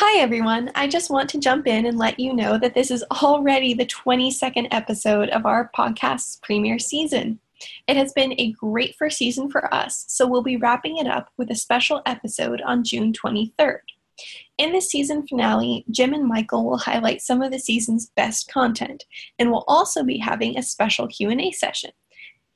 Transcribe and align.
Hi, 0.00 0.20
everyone. 0.20 0.70
I 0.76 0.86
just 0.86 1.10
want 1.10 1.28
to 1.30 1.40
jump 1.40 1.66
in 1.66 1.84
and 1.84 1.98
let 1.98 2.20
you 2.20 2.32
know 2.32 2.56
that 2.56 2.72
this 2.72 2.92
is 2.92 3.02
already 3.20 3.74
the 3.74 3.84
22nd 3.84 4.68
episode 4.70 5.28
of 5.30 5.44
our 5.44 5.72
podcast's 5.76 6.38
premiere 6.40 6.78
season. 6.78 7.40
It 7.88 7.96
has 7.96 8.12
been 8.12 8.32
a 8.38 8.52
great 8.52 8.94
first 8.94 9.18
season 9.18 9.50
for 9.50 9.74
us, 9.74 10.04
so 10.06 10.24
we'll 10.24 10.44
be 10.44 10.56
wrapping 10.56 10.98
it 10.98 11.08
up 11.08 11.30
with 11.36 11.50
a 11.50 11.56
special 11.56 12.00
episode 12.06 12.60
on 12.60 12.84
June 12.84 13.12
23rd. 13.12 13.80
In 14.58 14.70
the 14.70 14.80
season 14.80 15.26
finale, 15.26 15.84
Jim 15.90 16.14
and 16.14 16.28
Michael 16.28 16.64
will 16.64 16.78
highlight 16.78 17.20
some 17.20 17.42
of 17.42 17.50
the 17.50 17.58
season's 17.58 18.12
best 18.14 18.48
content, 18.48 19.04
and 19.40 19.50
we'll 19.50 19.64
also 19.66 20.04
be 20.04 20.18
having 20.18 20.56
a 20.56 20.62
special 20.62 21.08
Q&A 21.08 21.50
session. 21.50 21.90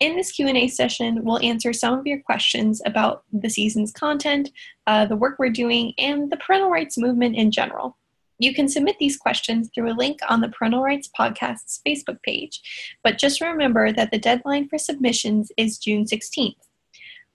In 0.03 0.17
this 0.17 0.33
Q&A 0.33 0.67
session, 0.67 1.23
we'll 1.23 1.39
answer 1.45 1.73
some 1.73 1.97
of 1.97 2.09
your 2.09 2.19
questions 2.23 2.83
about 2.85 3.23
the 3.33 3.49
season's 3.49 3.93
content, 3.93 4.51
uh, 4.89 5.07
the 5.07 5.15
work 5.15 5.37
we're 5.39 5.49
doing, 5.49 5.93
and 5.97 6.29
the 6.29 6.39
parental 6.39 6.71
rights 6.71 6.99
movement 6.99 7.37
in 7.37 7.53
general. 7.53 7.97
You 8.41 8.53
can 8.53 8.69
submit 8.69 8.97
these 8.99 9.17
questions 9.17 9.71
through 9.73 9.93
a 9.93 9.95
link 9.95 10.19
on 10.29 10.41
the 10.41 10.49
Parental 10.49 10.83
Rights 10.83 11.09
Podcast's 11.17 11.81
Facebook 11.87 12.21
page, 12.25 12.61
but 13.05 13.17
just 13.17 13.41
remember 13.41 13.93
that 13.93 14.11
the 14.11 14.19
deadline 14.19 14.67
for 14.67 14.77
submissions 14.77 15.53
is 15.57 15.79
June 15.79 16.05
16th. 16.05 16.57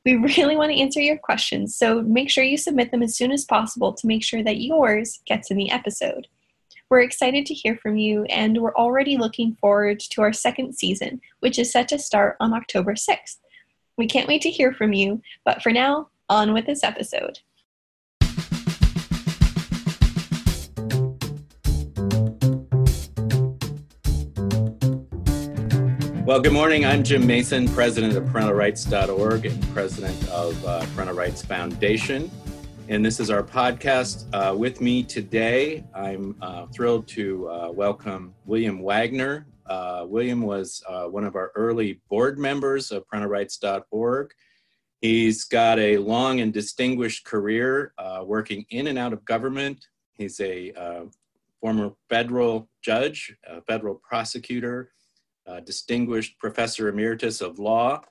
We 0.05 0.15
really 0.15 0.57
want 0.57 0.73
to 0.73 0.77
answer 0.77 0.99
your 0.99 1.17
questions, 1.17 1.73
so 1.73 2.01
make 2.01 2.29
sure 2.29 2.43
you 2.43 2.57
submit 2.57 2.91
them 2.91 3.01
as 3.01 3.15
soon 3.15 3.31
as 3.31 3.45
possible 3.45 3.93
to 3.93 4.07
make 4.07 4.25
sure 4.25 4.43
that 4.43 4.59
yours 4.59 5.21
gets 5.25 5.49
in 5.51 5.55
the 5.55 5.71
episode. 5.71 6.27
We're 6.89 7.01
excited 7.01 7.45
to 7.47 7.53
hear 7.53 7.75
from 7.75 7.97
you, 7.97 8.23
and 8.29 8.61
we're 8.61 8.73
already 8.73 9.17
looking 9.17 9.57
forward 9.59 9.99
to 9.99 10.21
our 10.21 10.31
second 10.31 10.73
season, 10.73 11.19
which 11.41 11.59
is 11.59 11.69
set 11.69 11.89
to 11.89 11.99
start 11.99 12.37
on 12.39 12.53
October 12.53 12.93
6th. 12.93 13.39
We 13.97 14.07
can't 14.07 14.25
wait 14.25 14.41
to 14.43 14.49
hear 14.49 14.71
from 14.71 14.93
you, 14.93 15.21
but 15.43 15.61
for 15.61 15.73
now, 15.73 16.07
on 16.29 16.53
with 16.53 16.65
this 16.65 16.85
episode. 16.85 17.39
Well, 26.25 26.39
good 26.39 26.53
morning. 26.53 26.85
I'm 26.85 27.03
Jim 27.03 27.27
Mason, 27.27 27.67
president 27.67 28.15
of 28.15 28.23
parentalrights.org 28.25 29.45
and 29.45 29.73
president 29.73 30.29
of 30.29 30.65
uh, 30.65 30.85
Parental 30.95 31.17
Rights 31.17 31.41
Foundation 31.41 32.31
and 32.89 33.03
this 33.03 33.19
is 33.19 33.29
our 33.29 33.43
podcast. 33.43 34.25
Uh, 34.33 34.55
with 34.55 34.79
me 34.79 35.03
today, 35.03 35.83
I'm 35.93 36.37
uh, 36.41 36.67
thrilled 36.67 37.05
to 37.09 37.49
uh, 37.49 37.71
welcome 37.71 38.33
William 38.45 38.81
Wagner. 38.81 39.45
Uh, 39.65 40.05
William 40.07 40.41
was 40.41 40.81
uh, 40.87 41.03
one 41.05 41.25
of 41.25 41.35
our 41.35 41.51
early 41.55 41.99
board 42.09 42.39
members 42.39 42.91
of 42.91 43.03
parentalrights.org. 43.13 44.31
He's 45.01 45.43
got 45.43 45.79
a 45.79 45.97
long 45.97 46.39
and 46.39 46.53
distinguished 46.53 47.25
career 47.25 47.93
uh, 47.97 48.23
working 48.25 48.65
in 48.69 48.87
and 48.87 48.97
out 48.97 49.11
of 49.11 49.25
government. 49.25 49.85
He's 50.13 50.39
a 50.39 50.71
former 51.59 51.91
federal 52.09 52.69
judge, 52.81 53.35
a 53.45 53.61
federal 53.63 53.95
prosecutor, 53.95 54.91
distinguished 55.65 56.39
professor 56.39 56.87
emeritus 56.87 57.41
of 57.41 57.59
law, 57.59 58.01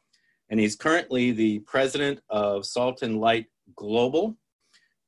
and 0.51 0.61
he's 0.61 0.77
currently 0.77 1.33
the 1.33 1.61
president 1.61 2.21
of 2.29 2.67
Salt 2.67 3.03
and 3.03 3.21
Light 3.21 3.47
Global, 3.75 4.37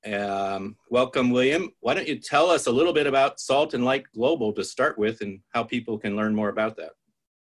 um, 0.07 0.77
welcome, 0.91 1.31
William. 1.31 1.71
Why 1.81 1.95
don't 1.95 2.09
you 2.09 2.19
tell 2.19 2.51
us 2.51 2.67
a 2.67 2.73
little 2.73 2.93
bit 2.93 3.07
about 3.07 3.41
Salt 3.41 3.75
and 3.75 3.85
Light 3.85 4.05
Global 4.15 4.53
to 4.53 4.65
start 4.65 4.99
with 4.99 5.21
and 5.21 5.41
how 5.53 5.65
people 5.65 5.99
can 5.99 6.17
learn 6.17 6.35
more 6.35 6.49
about 6.49 6.77
that? 6.77 6.93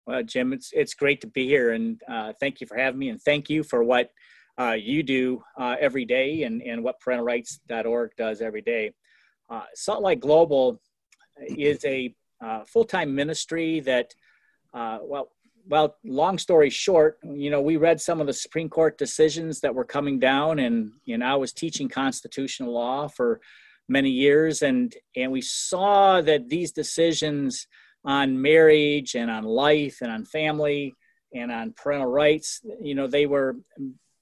Well, 0.07 0.23
Jim, 0.23 0.53
it's, 0.53 0.71
it's 0.73 0.95
great 0.95 1.21
to 1.21 1.27
be 1.27 1.47
here 1.47 1.73
and 1.73 2.01
uh, 2.09 2.33
thank 2.41 2.61
you 2.61 2.67
for 2.67 2.77
having 2.77 2.99
me 2.99 3.11
and 3.11 3.21
thank 3.21 3.51
you 3.51 3.63
for 3.63 3.85
what 3.85 4.11
uh, 4.59 4.73
you 4.73 5.03
do 5.03 5.43
uh, 5.59 5.77
every 5.79 6.05
day 6.05 6.45
and, 6.45 6.63
and 6.63 6.83
what 6.83 6.97
parentalrights.org 7.07 8.13
does 8.17 8.41
every 8.41 8.63
day. 8.63 8.93
Uh, 9.51 9.63
Salt 9.75 10.03
Light 10.03 10.21
Global 10.21 10.81
is 11.47 11.85
a 11.85 12.15
uh, 12.45 12.65
full-time 12.65 13.15
ministry 13.15 13.81
that, 13.81 14.15
uh, 14.75 14.99
well, 15.03 15.31
well, 15.69 15.97
long 16.03 16.39
story 16.39 16.71
short, 16.71 17.19
you 17.23 17.51
know, 17.51 17.61
we 17.61 17.77
read 17.77 18.01
some 18.01 18.21
of 18.21 18.27
the 18.27 18.33
Supreme 18.33 18.71
Court 18.71 18.97
decisions 18.97 19.61
that 19.61 19.75
were 19.75 19.85
coming 19.85 20.19
down, 20.19 20.59
and 20.59 20.93
you 21.05 21.19
know, 21.19 21.27
I 21.27 21.35
was 21.35 21.53
teaching 21.53 21.89
constitutional 21.89 22.73
law 22.73 23.07
for 23.07 23.41
many 23.89 24.11
years, 24.11 24.63
and 24.63 24.95
and 25.15 25.31
we 25.31 25.43
saw 25.43 26.21
that 26.23 26.49
these 26.49 26.73
decisions 26.73 27.67
on 28.05 28.41
marriage 28.41 29.15
and 29.15 29.31
on 29.31 29.45
life 29.45 29.99
and 30.01 30.11
on 30.11 30.25
family 30.25 30.95
and 31.35 31.53
on 31.53 31.75
parental 31.77 32.11
rights, 32.11 32.61
you 32.81 32.95
know, 32.95 33.07
they 33.07 33.27
were 33.27 33.57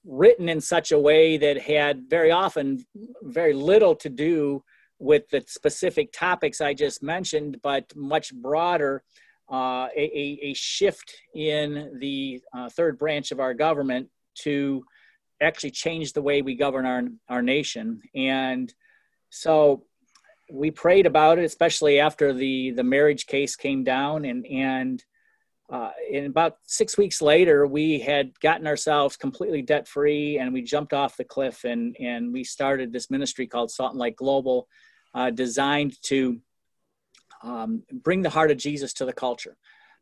written 0.05 0.49
in 0.49 0.61
such 0.61 0.91
a 0.91 0.99
way 0.99 1.37
that 1.37 1.61
had 1.61 2.09
very 2.09 2.33
often 2.33 2.85
very 3.23 3.53
little 3.53 3.95
to 3.95 4.09
do 4.09 4.65
with 4.99 5.29
the 5.29 5.45
specific 5.47 6.11
topics 6.13 6.61
I 6.61 6.75
just 6.75 7.03
mentioned, 7.03 7.59
but 7.63 7.95
much 7.95 8.35
broader 8.35 9.03
uh, 9.51 9.89
a, 9.97 10.39
a, 10.43 10.55
shift 10.55 11.15
in 11.35 11.97
the 12.01 12.41
uh, 12.53 12.69
third 12.69 12.99
branch 12.99 13.31
of 13.31 13.39
our 13.39 13.55
government 13.55 14.09
to 14.35 14.83
actually 15.41 15.71
change 15.71 16.13
the 16.13 16.23
way 16.23 16.43
we 16.43 16.57
govern 16.57 16.85
our, 16.85 17.03
our 17.29 17.43
nation. 17.43 18.01
And 18.15 18.73
so 19.31 19.85
we 20.51 20.71
prayed 20.71 21.07
about 21.07 21.39
it, 21.39 21.45
especially 21.45 22.01
after 22.01 22.33
the, 22.33 22.73
the 22.73 22.83
marriage 22.83 23.27
case 23.27 23.55
came 23.55 23.85
down. 23.85 24.25
And, 24.25 24.47
and 24.47 25.05
uh, 25.71 25.91
in 26.11 26.27
about 26.27 26.57
six 26.65 26.97
weeks 26.97 27.21
later, 27.21 27.67
we 27.67 27.99
had 27.99 28.39
gotten 28.41 28.67
ourselves 28.67 29.17
completely 29.17 29.63
debt 29.63 29.87
free 29.89 30.39
and 30.39 30.53
we 30.53 30.63
jumped 30.63 30.93
off 30.93 31.17
the 31.17 31.25
cliff 31.25 31.65
and, 31.65 31.97
and 32.01 32.33
we 32.33 32.45
started 32.45 32.93
this 32.93 33.11
ministry 33.11 33.47
called 33.47 33.71
Salt 33.71 33.93
and 33.93 33.99
Light 34.01 34.17
Global, 34.17 34.69
uh, 35.15 35.31
designed 35.31 36.01
to 36.03 36.41
um, 37.43 37.83
bring 37.93 38.23
the 38.23 38.31
heart 38.31 38.51
of 38.51 38.59
Jesus 38.59 38.93
to 38.95 39.05
the 39.05 39.13
culture. 39.13 39.57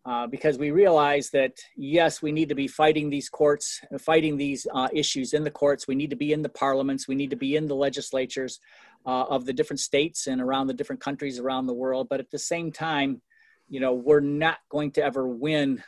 Uh, 0.07 0.27
because 0.27 0.59
we 0.59 0.71
realize 0.71 1.31
that 1.31 1.57
yes, 1.77 2.21
we 2.21 2.31
need 2.31 2.51
to 2.51 2.55
be 2.55 2.69
fighting 2.69 3.09
these 3.09 3.31
courts, 3.31 3.81
fighting 3.99 4.37
these 4.37 4.67
uh, 4.75 4.89
issues 4.93 5.33
in 5.33 5.45
the 5.45 5.51
courts. 5.51 5.89
We 5.89 5.95
need 5.95 6.11
to 6.11 6.17
be 6.17 6.35
in 6.35 6.43
the 6.43 6.51
parliaments. 6.51 7.09
We 7.09 7.15
need 7.15 7.31
to 7.31 7.37
be 7.37 7.57
in 7.57 7.69
the 7.69 7.75
legislatures 7.75 8.61
uh, 9.07 9.25
of 9.25 9.47
the 9.47 9.55
different 9.55 9.81
states 9.81 10.27
and 10.27 10.43
around 10.43 10.67
the 10.67 10.75
different 10.75 11.01
countries 11.01 11.39
around 11.39 11.67
the 11.67 11.73
world. 11.73 12.09
But 12.11 12.21
at 12.21 12.31
the 12.31 12.39
same 12.39 12.71
time, 12.71 13.23
you 13.71 13.81
know, 13.81 13.95
we're 13.95 14.21
not 14.21 14.59
going 14.69 14.91
to 14.93 15.03
ever 15.03 15.27
win 15.27 15.83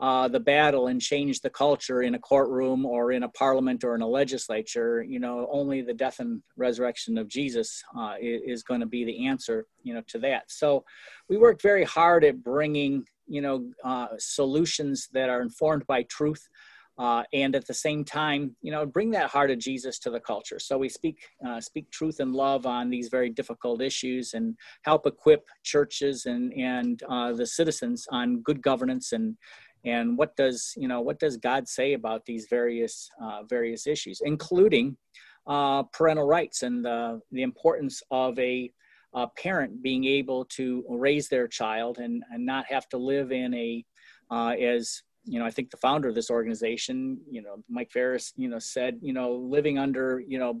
uh, 0.00 0.28
the 0.28 0.38
battle 0.38 0.86
and 0.86 1.00
change 1.00 1.40
the 1.40 1.50
culture 1.50 2.02
in 2.02 2.14
a 2.14 2.18
courtroom 2.18 2.86
or 2.86 3.12
in 3.12 3.24
a 3.24 3.28
parliament 3.30 3.82
or 3.82 3.94
in 3.94 4.02
a 4.02 4.06
legislature. 4.06 5.02
You 5.02 5.18
know, 5.18 5.48
only 5.50 5.82
the 5.82 5.94
death 5.94 6.20
and 6.20 6.40
resurrection 6.56 7.18
of 7.18 7.28
Jesus 7.28 7.82
uh, 7.98 8.14
is, 8.20 8.42
is 8.46 8.62
going 8.62 8.80
to 8.80 8.86
be 8.86 9.04
the 9.04 9.26
answer, 9.26 9.66
you 9.82 9.94
know, 9.94 10.02
to 10.08 10.18
that. 10.20 10.44
So 10.48 10.84
we 11.28 11.36
worked 11.36 11.62
very 11.62 11.84
hard 11.84 12.24
at 12.24 12.44
bringing, 12.44 13.04
you 13.26 13.40
know, 13.40 13.70
uh, 13.84 14.08
solutions 14.18 15.08
that 15.12 15.28
are 15.28 15.42
informed 15.42 15.86
by 15.86 16.04
truth. 16.04 16.48
Uh, 16.96 17.22
and 17.32 17.54
at 17.54 17.64
the 17.64 17.74
same 17.74 18.04
time, 18.04 18.56
you 18.60 18.72
know, 18.72 18.84
bring 18.84 19.12
that 19.12 19.30
heart 19.30 19.52
of 19.52 19.58
Jesus 19.60 20.00
to 20.00 20.10
the 20.10 20.18
culture. 20.18 20.58
So 20.58 20.76
we 20.76 20.88
speak 20.88 21.18
uh, 21.46 21.60
speak 21.60 21.88
truth 21.92 22.18
and 22.18 22.34
love 22.34 22.66
on 22.66 22.90
these 22.90 23.08
very 23.08 23.30
difficult 23.30 23.80
issues, 23.80 24.34
and 24.34 24.56
help 24.82 25.06
equip 25.06 25.46
churches 25.62 26.26
and 26.26 26.52
and 26.54 27.00
uh, 27.08 27.32
the 27.34 27.46
citizens 27.46 28.04
on 28.10 28.40
good 28.40 28.60
governance 28.62 29.12
and 29.12 29.36
and 29.88 30.18
what 30.18 30.36
does 30.36 30.74
you 30.76 30.88
know 30.88 31.00
what 31.00 31.18
does 31.18 31.36
god 31.36 31.66
say 31.66 31.94
about 31.94 32.24
these 32.26 32.46
various 32.48 33.10
uh, 33.22 33.42
various 33.44 33.86
issues 33.86 34.20
including 34.24 34.96
uh, 35.46 35.82
parental 35.84 36.26
rights 36.26 36.62
and 36.62 36.84
the, 36.84 37.18
the 37.32 37.42
importance 37.42 38.02
of 38.10 38.38
a, 38.38 38.70
a, 39.14 39.26
parent 39.28 39.82
being 39.82 40.04
able 40.04 40.44
to 40.44 40.84
raise 40.90 41.26
their 41.30 41.48
child 41.48 41.96
and, 41.98 42.22
and 42.30 42.44
not 42.44 42.66
have 42.66 42.86
to 42.86 42.98
live 42.98 43.32
in 43.32 43.54
a 43.54 43.82
uh, 44.30 44.50
as 44.50 45.02
you 45.24 45.38
know 45.38 45.46
i 45.46 45.50
think 45.50 45.70
the 45.70 45.76
founder 45.78 46.08
of 46.08 46.14
this 46.14 46.30
organization 46.30 47.18
you 47.30 47.42
know 47.42 47.56
mike 47.68 47.90
farris 47.90 48.32
you 48.36 48.48
know 48.48 48.58
said 48.58 48.98
you 49.00 49.12
know 49.12 49.32
living 49.32 49.78
under 49.78 50.22
you 50.26 50.38
know 50.38 50.60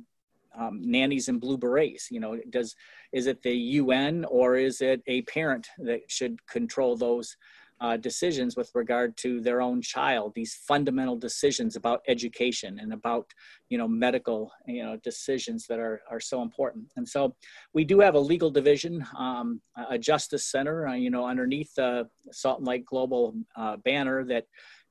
um, 0.58 0.80
nannies 0.82 1.28
and 1.28 1.40
blue 1.40 1.58
berets 1.58 2.10
you 2.10 2.20
know 2.20 2.38
does 2.50 2.74
is 3.12 3.26
it 3.26 3.42
the 3.42 3.52
un 3.52 4.24
or 4.24 4.56
is 4.56 4.80
it 4.80 5.02
a 5.06 5.22
parent 5.22 5.68
that 5.78 6.00
should 6.08 6.34
control 6.46 6.96
those 6.96 7.36
uh, 7.80 7.96
decisions 7.96 8.56
with 8.56 8.70
regard 8.74 9.16
to 9.16 9.40
their 9.40 9.60
own 9.60 9.80
child 9.80 10.32
these 10.34 10.54
fundamental 10.66 11.16
decisions 11.16 11.76
about 11.76 12.02
education 12.08 12.78
and 12.80 12.92
about 12.92 13.26
you 13.68 13.78
know 13.78 13.88
medical 13.88 14.50
you 14.66 14.82
know 14.82 14.96
decisions 14.96 15.66
that 15.66 15.78
are, 15.78 16.00
are 16.10 16.20
so 16.20 16.42
important. 16.42 16.86
And 16.96 17.08
so 17.08 17.34
we 17.72 17.84
do 17.84 18.00
have 18.00 18.14
a 18.14 18.20
legal 18.20 18.50
division 18.50 19.04
um, 19.18 19.60
a 19.90 19.98
justice 19.98 20.44
center 20.44 20.88
uh, 20.88 20.94
you 20.94 21.10
know 21.10 21.26
underneath 21.26 21.74
the 21.74 22.08
salt 22.32 22.62
light 22.62 22.84
global 22.84 23.34
uh, 23.56 23.76
banner 23.84 24.24
that 24.24 24.44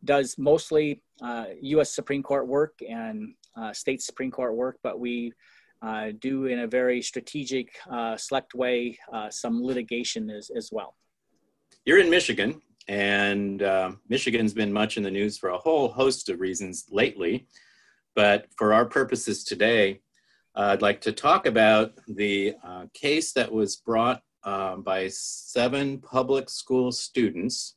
does 0.03 0.35
mostly 0.37 1.01
us 1.21 1.47
uh, 1.61 1.83
supreme 1.83 2.23
court 2.23 2.47
work 2.47 2.73
and 2.87 3.33
uh, 3.59 3.73
state 3.73 4.01
supreme 4.01 4.31
court 4.31 4.55
work 4.55 4.77
but 4.83 4.99
we 4.99 5.33
uh, 5.81 6.07
do 6.19 6.45
in 6.45 6.59
a 6.59 6.67
very 6.67 7.01
strategic 7.01 7.67
select 8.17 8.55
way 8.55 8.97
some 9.29 9.63
litigation 9.63 10.29
as, 10.29 10.49
as 10.55 10.69
well. 10.71 10.95
You're 11.85 11.99
in 11.99 12.09
michigan 12.09 12.61
and 12.87 13.61
uh, 13.61 13.91
Michigan's 14.07 14.53
been 14.53 14.71
much 14.71 14.97
in 14.97 15.03
the 15.03 15.11
news 15.11 15.37
for 15.37 15.49
a 15.49 15.57
whole 15.57 15.89
host 15.89 16.29
of 16.29 16.39
reasons 16.39 16.85
lately. 16.89 17.47
But 18.15 18.47
for 18.57 18.73
our 18.73 18.85
purposes 18.85 19.43
today, 19.43 20.01
I'd 20.55 20.81
like 20.81 21.01
to 21.01 21.11
talk 21.11 21.45
about 21.45 21.93
the 22.07 22.55
uh, 22.63 22.85
case 22.93 23.31
that 23.33 23.51
was 23.51 23.75
brought 23.75 24.21
um, 24.43 24.81
by 24.81 25.07
seven 25.09 25.99
public 25.99 26.49
school 26.49 26.91
students 26.91 27.75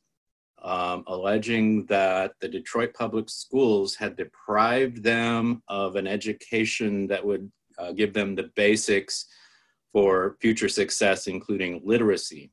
um, 0.63 1.03
alleging 1.07 1.85
that 1.87 2.33
the 2.39 2.47
Detroit 2.47 2.93
public 2.93 3.29
schools 3.29 3.95
had 3.95 4.15
deprived 4.15 5.03
them 5.03 5.63
of 5.67 5.95
an 5.95 6.07
education 6.07 7.07
that 7.07 7.25
would 7.25 7.51
uh, 7.77 7.91
give 7.91 8.13
them 8.13 8.35
the 8.35 8.51
basics 8.55 9.25
for 9.91 10.37
future 10.39 10.69
success, 10.69 11.27
including 11.27 11.81
literacy. 11.83 12.51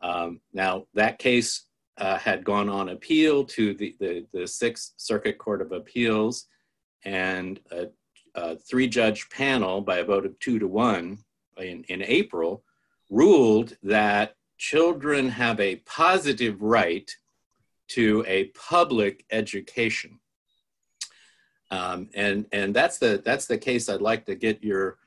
Um, 0.00 0.40
now, 0.52 0.86
that 0.94 1.18
case 1.18 1.65
uh, 1.98 2.18
had 2.18 2.44
gone 2.44 2.68
on 2.68 2.90
appeal 2.90 3.44
to 3.44 3.74
the, 3.74 3.96
the, 4.00 4.26
the, 4.32 4.46
Sixth 4.46 4.92
Circuit 4.96 5.38
Court 5.38 5.62
of 5.62 5.72
Appeals, 5.72 6.46
and 7.04 7.58
a, 7.70 7.86
a 8.34 8.56
three 8.56 8.86
judge 8.86 9.28
panel, 9.30 9.80
by 9.80 9.98
a 9.98 10.04
vote 10.04 10.26
of 10.26 10.38
two 10.38 10.58
to 10.58 10.66
one 10.66 11.18
in, 11.56 11.84
in 11.84 12.02
April, 12.02 12.62
ruled 13.08 13.76
that 13.82 14.36
children 14.58 15.28
have 15.28 15.58
a 15.60 15.76
positive 15.76 16.60
right 16.60 17.10
to 17.88 18.24
a 18.26 18.44
public 18.46 19.24
education. 19.30 20.18
Um, 21.70 22.08
and 22.14 22.46
and 22.52 22.74
that's 22.74 22.98
the 22.98 23.22
that's 23.24 23.46
the 23.46 23.58
case 23.58 23.88
I'd 23.88 24.00
like 24.00 24.24
to 24.26 24.34
get 24.34 24.62
your 24.62 24.98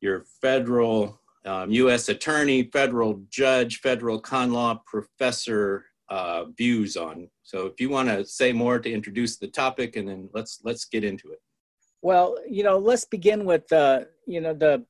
your 0.00 0.24
federal 0.40 1.20
um, 1.44 1.70
U.S. 1.70 2.08
attorney, 2.08 2.64
federal 2.64 3.22
judge, 3.30 3.80
federal 3.80 4.18
con 4.18 4.52
law 4.52 4.80
professor 4.84 5.84
uh, 6.08 6.44
views 6.56 6.96
on. 6.96 7.28
So 7.42 7.66
if 7.66 7.80
you 7.80 7.90
want 7.90 8.08
to 8.08 8.24
say 8.24 8.52
more 8.52 8.78
to 8.78 8.90
introduce 8.90 9.36
the 9.36 9.48
topic, 9.48 9.96
and 9.96 10.08
then 10.08 10.28
let's 10.32 10.60
let's 10.64 10.84
get 10.84 11.04
into 11.04 11.32
it. 11.32 11.40
Well, 12.02 12.36
you 12.48 12.62
know, 12.62 12.78
let's 12.78 13.04
begin 13.04 13.44
with 13.44 13.72
uh, 13.72 14.04
you 14.26 14.40
know 14.40 14.54
the 14.54 14.84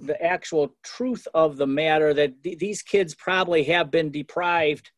the 0.00 0.22
actual 0.22 0.74
truth 0.82 1.26
of 1.34 1.56
the 1.56 1.66
matter 1.66 2.12
that 2.12 2.42
th- 2.42 2.58
these 2.58 2.82
kids 2.82 3.14
probably 3.14 3.64
have 3.64 3.90
been 3.90 4.10
deprived 4.10 4.90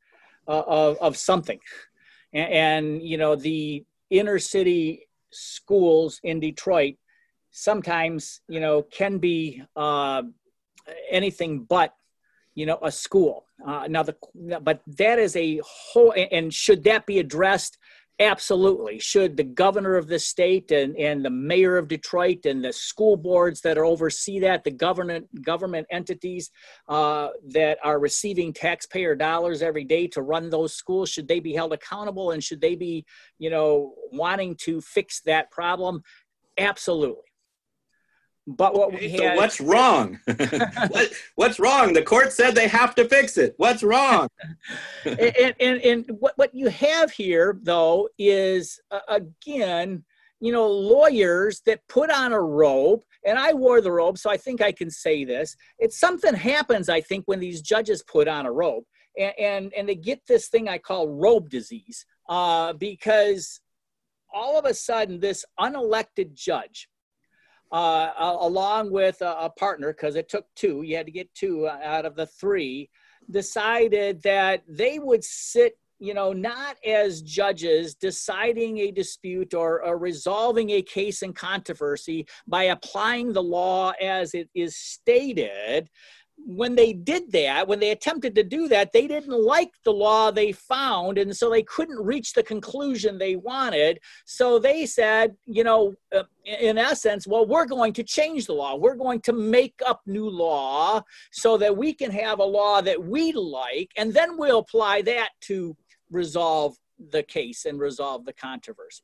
uh, 0.49 0.63
of, 0.67 0.97
of 0.99 1.17
something. 1.17 1.61
And, 2.33 2.53
and, 2.53 3.03
you 3.03 3.17
know, 3.17 3.37
the 3.37 3.85
inner 4.11 4.39
city 4.39 5.07
schools 5.31 6.21
in 6.25 6.41
Detroit 6.41 6.97
sometimes, 7.51 8.41
you 8.49 8.61
know, 8.61 8.83
can 8.83 9.19
be 9.19 9.63
uh, 9.77 10.23
anything 11.11 11.65
but, 11.65 11.95
you 12.59 12.67
know, 12.67 12.79
a 12.83 12.91
school. 12.91 13.47
Uh, 13.65 13.87
now, 13.89 14.03
the 14.03 14.17
but 14.61 14.81
that 14.87 15.17
is 15.21 15.37
a 15.37 15.61
whole, 15.65 16.13
and 16.13 16.53
should 16.53 16.83
that 16.83 17.07
be 17.07 17.21
addressed? 17.21 17.79
Absolutely. 18.21 18.99
Should 18.99 19.37
the 19.37 19.45
governor 19.45 19.95
of 19.95 20.09
the 20.09 20.19
state 20.19 20.73
and, 20.73 20.97
and 20.97 21.25
the 21.25 21.31
mayor 21.31 21.77
of 21.77 21.87
Detroit 21.87 22.47
and 22.47 22.65
the 22.65 22.73
school 22.73 23.17
boards 23.17 23.61
that 23.61 23.79
are 23.79 23.85
oversee 23.85 24.41
that, 24.41 24.65
the 24.65 24.73
government 24.73 25.25
government 25.41 25.87
entities 25.89 26.51
uh, 26.89 27.29
that 27.51 27.79
are 27.85 28.01
receiving 28.01 28.53
taxpayer 28.53 29.15
dollars 29.15 29.63
every 29.63 29.85
day 29.85 30.09
to 30.09 30.23
run 30.23 30.51
those 30.51 30.75
schools, 30.75 31.11
should 31.11 31.29
they 31.29 31.39
be 31.39 31.55
held 31.55 31.73
accountable 31.73 32.33
and 32.33 32.43
should 32.43 32.61
they 32.61 32.75
be, 32.75 33.07
you 33.39 33.51
know, 33.51 33.95
wanting 34.11 34.57
to 34.57 34.81
fix 34.81 35.21
that 35.21 35.49
problem? 35.53 36.03
Absolutely. 36.59 37.28
But 38.57 38.75
what 38.75 38.95
we 38.95 39.15
so 39.15 39.35
what's 39.35 39.61
wrong? 39.61 40.19
what, 40.27 41.13
what's 41.35 41.59
wrong? 41.59 41.93
The 41.93 42.03
court 42.03 42.33
said 42.33 42.55
they 42.55 42.67
have 42.67 42.95
to 42.95 43.05
fix 43.05 43.37
it. 43.37 43.53
What's 43.59 43.83
wrong? 43.83 44.29
and, 45.05 45.55
and, 45.61 45.81
and 45.83 46.05
what, 46.19 46.33
what 46.37 46.55
you 46.55 46.69
have 46.69 47.11
here, 47.11 47.59
though, 47.63 48.09
is 48.19 48.81
uh, 48.91 49.01
again, 49.09 50.03
you 50.41 50.51
know, 50.51 50.67
lawyers 50.67 51.61
that 51.67 51.87
put 51.89 52.11
on 52.11 52.33
a 52.33 52.41
robe, 52.41 53.01
and 53.27 53.39
I 53.39 53.53
wore 53.53 53.83
the 53.83 53.93
robe, 53.93 54.17
so 54.17 54.31
I 54.31 54.39
think 54.39 54.63
I 54.63 54.73
can 54.73 54.91
say 54.91 55.27
this. 55.27 55.55
It's 55.79 56.01
something 56.01 56.33
happens, 56.33 56.89
I 56.89 57.03
think, 57.03 57.25
when 57.27 57.41
these 57.41 57.61
judges 57.61 58.03
put 58.03 58.29
on 58.29 58.47
a 58.47 58.53
robe, 58.53 58.85
and 59.19 59.35
and, 59.39 59.75
and 59.75 59.87
they 59.87 59.95
get 59.95 60.23
this 60.27 60.49
thing 60.49 60.71
I 60.71 60.79
call 60.79 61.07
robe 61.07 61.51
disease, 61.51 62.07
uh, 62.31 62.73
because 62.73 63.61
all 64.33 64.59
of 64.59 64.65
a 64.65 64.73
sudden, 64.73 65.21
this 65.21 65.45
unelected 65.61 66.33
judge 66.33 66.89
uh, 67.73 68.11
along 68.41 68.91
with 68.91 69.21
a, 69.21 69.37
a 69.41 69.51
partner, 69.51 69.93
because 69.93 70.17
it 70.17 70.29
took 70.29 70.47
two, 70.55 70.83
you 70.83 70.97
had 70.97 71.07
to 71.07 71.13
get 71.13 71.33
two 71.35 71.69
out 71.69 72.07
of 72.07 72.17
the 72.17 72.27
three, 72.27 72.89
decided 73.31 74.23
that 74.23 74.63
they 74.69 74.99
would 74.99 75.25
sit 75.25 75.75
you 76.01 76.15
know, 76.15 76.33
not 76.33 76.77
as 76.87 77.23
judges 77.23 77.95
deciding 77.95 78.79
a 78.79 78.91
dispute 78.91 79.53
or, 79.53 79.85
or, 79.85 79.99
resolving 79.99 80.71
a 80.71 80.83
case 80.83 81.23
in 81.23 81.33
controversy 81.33 82.27
by 82.47 82.65
applying 82.65 83.33
the 83.33 83.43
law 83.43 83.93
as 84.01 84.33
it 84.35 84.49
is 84.55 84.77
stated, 84.77 85.89
when 86.47 86.75
they 86.75 86.93
did 86.93 87.31
that, 87.33 87.69
when 87.69 87.79
they 87.79 87.91
attempted 87.91 88.35
to 88.35 88.43
do 88.43 88.69
that, 88.69 88.93
they 88.93 89.07
didn't 89.07 89.43
like 89.43 89.73
the 89.85 89.93
law 89.93 90.31
they 90.31 90.53
found, 90.53 91.19
and 91.19 91.37
so 91.37 91.51
they 91.51 91.63
couldn't 91.63 91.99
reach 91.99 92.33
the 92.33 92.43
conclusion 92.43 93.19
they 93.19 93.37
wanted. 93.37 94.01
So 94.25 94.59
they 94.59 94.87
said, 94.87 95.37
you 95.45 95.65
know, 95.65 95.95
uh, 96.15 96.23
in 96.45 96.79
essence, 96.79 97.27
well, 97.27 97.47
we're 97.47 97.67
going 97.67 97.93
to 97.95 98.03
change 98.03 98.47
the 98.47 98.55
law. 98.55 98.77
We're 98.77 98.95
going 98.95 99.21
to 99.23 99.33
make 99.33 99.81
up 99.87 100.01
new 100.07 100.29
law 100.29 101.03
so 101.33 101.59
that 101.59 101.77
we 101.77 101.93
can 101.93 102.11
have 102.13 102.39
a 102.39 102.45
law 102.45 102.81
that 102.81 103.03
we 103.03 103.33
like, 103.33 103.91
and 103.97 104.15
then 104.15 104.39
we'll 104.39 104.61
apply 104.61 105.03
that 105.03 105.31
to 105.43 105.77
resolve 106.11 106.77
the 107.11 107.23
case 107.23 107.67
and 107.67 107.79
resolve 107.79 108.25
the 108.25 108.33
controversy. 108.33 109.03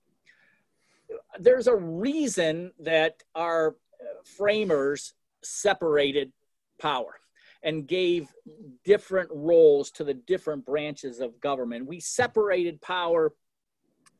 There's 1.38 1.66
a 1.66 1.76
reason 1.76 2.72
that 2.80 3.22
our 3.34 3.76
framers 4.24 5.14
separated 5.42 6.32
power 6.80 7.20
and 7.64 7.88
gave 7.88 8.28
different 8.84 9.30
roles 9.32 9.90
to 9.90 10.04
the 10.04 10.14
different 10.14 10.64
branches 10.64 11.18
of 11.18 11.40
government. 11.40 11.86
We 11.86 11.98
separated 11.98 12.80
power 12.80 13.32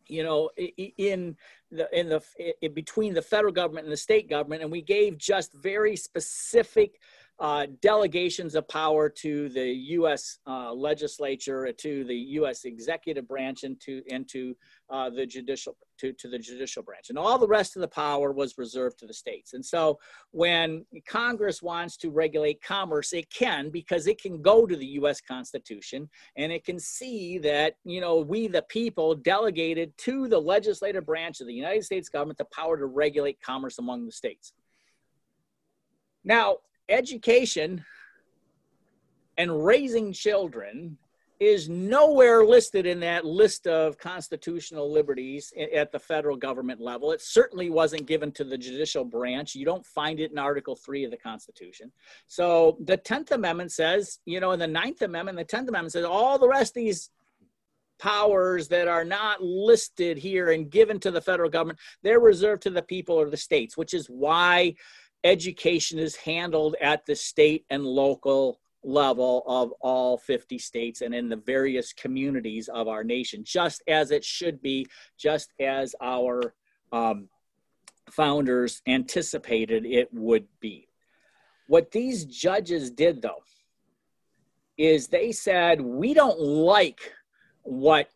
you 0.07 0.23
know 0.23 0.51
in 0.99 1.35
the 1.71 1.89
in 1.99 2.09
the 2.09 2.23
in 2.61 2.75
between 2.75 3.15
the 3.15 3.23
federal 3.23 3.53
government 3.53 3.87
and 3.87 3.93
the 3.93 3.97
state 3.97 4.29
government 4.29 4.63
and 4.63 4.71
we 4.71 4.83
gave 4.83 5.17
just 5.17 5.55
very 5.55 5.97
specific 5.97 7.01
uh, 7.41 7.67
delegations 7.83 8.55
of 8.55 8.67
power 8.69 9.09
to 9.09 9.49
the 9.49 9.67
U.S. 9.67 10.39
Uh, 10.47 10.73
legislature, 10.73 11.73
to 11.73 12.05
the 12.05 12.15
U.S. 12.15 12.65
executive 12.65 13.27
branch, 13.27 13.65
and 13.65 13.81
to 13.81 14.03
and 14.09 14.29
to 14.29 14.57
uh, 14.89 15.11
the 15.11 15.27
judicial 15.27 15.77
to, 15.99 16.13
to 16.13 16.29
the 16.29 16.39
judicial 16.39 16.83
branch, 16.83 17.11
and 17.11 17.19
all 17.19 17.39
the 17.39 17.49
rest 17.49 17.75
of 17.75 17.81
the 17.81 17.89
power 17.89 18.31
was 18.31 18.57
reserved 18.57 19.01
to 19.01 19.07
the 19.07 19.15
states. 19.15 19.53
And 19.53 19.65
so, 19.65 19.99
when 20.31 20.87
Congress 21.09 21.61
wants 21.61 21.97
to 21.99 22.11
regulate 22.11 22.63
commerce, 22.63 23.13
it 23.13 23.29
can 23.31 23.69
because 23.71 24.07
it 24.07 24.23
can 24.23 24.41
go 24.41 24.65
to 24.65 24.77
the 24.77 24.87
U.S. 24.87 25.21
Constitution 25.21 26.09
and 26.37 26.53
it 26.53 26.65
can 26.65 26.79
see 26.79 27.39
that 27.39 27.75
you 27.85 28.01
know 28.01 28.21
we 28.21 28.47
the 28.47 28.63
people 28.63 29.17
delegated 29.17 29.97
to 29.99 30.29
the 30.29 30.39
legislative 30.39 31.05
branch 31.05 31.41
of 31.41 31.49
the 31.49 31.55
United 31.55 31.85
States 31.85 32.09
government 32.09 32.39
the 32.39 32.45
power 32.45 32.79
to 32.79 32.87
regulate 32.87 33.41
commerce 33.41 33.81
among 33.81 34.07
the 34.07 34.13
states. 34.13 34.53
Now, 36.25 36.59
education 36.89 37.85
and 39.37 39.65
raising 39.65 40.13
children 40.13 40.99
is 41.41 41.69
nowhere 41.69 42.45
listed 42.45 42.87
in 42.87 43.01
that 43.01 43.25
list 43.25 43.67
of 43.67 43.99
constitutional 43.99 44.91
liberties 44.91 45.53
at 45.75 45.91
the 45.91 45.99
federal 45.99 46.37
government 46.37 46.81
level. 46.81 47.11
It 47.11 47.21
certainly 47.21 47.71
wasn't 47.71 48.07
given 48.07 48.31
to 48.33 48.45
the 48.45 48.57
judicial 48.57 49.05
branch. 49.05 49.55
You 49.55 49.65
don't 49.65 49.85
find 49.85 50.21
it 50.21 50.31
in 50.31 50.39
Article 50.39 50.77
3 50.77 51.05
of 51.05 51.11
the 51.11 51.17
Constitution. 51.17 51.91
So 52.29 52.79
the 52.85 52.97
10th 52.97 53.33
Amendment 53.33 53.73
says, 53.73 54.21
you 54.25 54.39
know, 54.39 54.53
in 54.53 54.61
the 54.61 54.67
9th 54.67 55.03
Amendment, 55.03 55.37
the 55.37 55.45
10th 55.45 55.69
Amendment 55.69 55.93
says 55.93 56.05
all 56.05 56.39
the 56.39 56.49
rest 56.49 56.71
of 56.71 56.83
these 56.83 57.11
powers 57.99 58.69
that 58.69 58.89
are 58.89 59.05
not 59.05 59.43
listed 59.43 60.17
here 60.17 60.51
and 60.51 60.71
given 60.71 61.01
to 61.01 61.11
the 61.11 61.21
federal 61.21 61.51
government, 61.51 61.79
they're 62.03 62.21
reserved 62.21 62.63
to 62.63 62.71
the 62.71 62.83
people 62.83 63.17
or 63.17 63.29
the 63.29 63.37
states, 63.37 63.77
which 63.77 63.95
is 63.95 64.07
why 64.07 64.75
education 65.25 65.99
is 65.99 66.15
handled 66.15 66.77
at 66.81 67.07
the 67.07 67.17
state 67.17 67.65
and 67.71 67.85
local 67.85 68.61
level 68.85 69.43
of 69.47 69.73
all 69.81 70.19
50 70.19 70.59
states 70.59 71.01
and 71.01 71.15
in 71.15 71.29
the 71.29 71.37
various 71.37 71.93
communities 71.93 72.69
of 72.69 72.87
our 72.87 73.03
nation, 73.03 73.43
just 73.43 73.83
as 73.89 74.11
it 74.11 74.25
should 74.25 74.61
be, 74.61 74.87
just 75.19 75.53
as 75.59 75.95
our 76.03 76.55
um, 76.93 77.29
founders 78.11 78.83
anticipated 78.87 79.87
it 79.87 80.09
would 80.13 80.47
be. 80.61 80.87
What 81.67 81.91
these 81.91 82.27
judges 82.27 82.91
did, 82.91 83.23
though, 83.23 83.43
is 84.77 85.09
they 85.09 85.33
said, 85.33 85.81
We 85.81 86.13
don't 86.13 86.39
like 86.39 87.13
what 87.63 88.09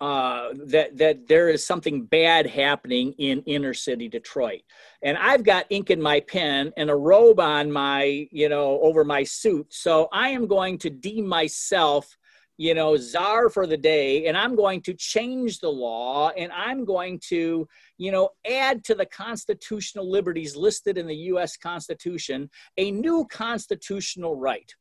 uh, 0.00 0.48
that 0.66 0.96
that 0.98 1.28
there 1.28 1.48
is 1.48 1.64
something 1.66 2.04
bad 2.04 2.46
happening 2.46 3.12
in 3.18 3.42
inner 3.46 3.74
city 3.74 4.08
Detroit, 4.08 4.62
and 5.02 5.16
I've 5.16 5.44
got 5.44 5.66
ink 5.70 5.90
in 5.90 6.00
my 6.00 6.20
pen 6.20 6.72
and 6.76 6.90
a 6.90 6.96
robe 6.96 7.40
on 7.40 7.70
my 7.70 8.28
you 8.30 8.48
know 8.48 8.80
over 8.80 9.04
my 9.04 9.22
suit, 9.24 9.72
so 9.72 10.08
I 10.12 10.28
am 10.30 10.46
going 10.46 10.78
to 10.78 10.90
deem 10.90 11.26
myself 11.26 12.16
you 12.56 12.74
know, 12.74 12.96
czar 12.96 13.48
for 13.50 13.66
the 13.66 13.76
day, 13.76 14.26
and 14.26 14.36
I'm 14.36 14.54
going 14.54 14.80
to 14.82 14.94
change 14.94 15.58
the 15.58 15.70
law, 15.70 16.30
and 16.30 16.52
I'm 16.52 16.84
going 16.84 17.18
to, 17.30 17.66
you 17.98 18.12
know, 18.12 18.30
add 18.48 18.84
to 18.84 18.94
the 18.94 19.06
constitutional 19.06 20.08
liberties 20.08 20.54
listed 20.54 20.96
in 20.96 21.06
the 21.06 21.16
U.S. 21.16 21.56
Constitution 21.56 22.48
a 22.76 22.90
new 22.92 23.26
constitutional 23.30 24.36
right. 24.36 24.72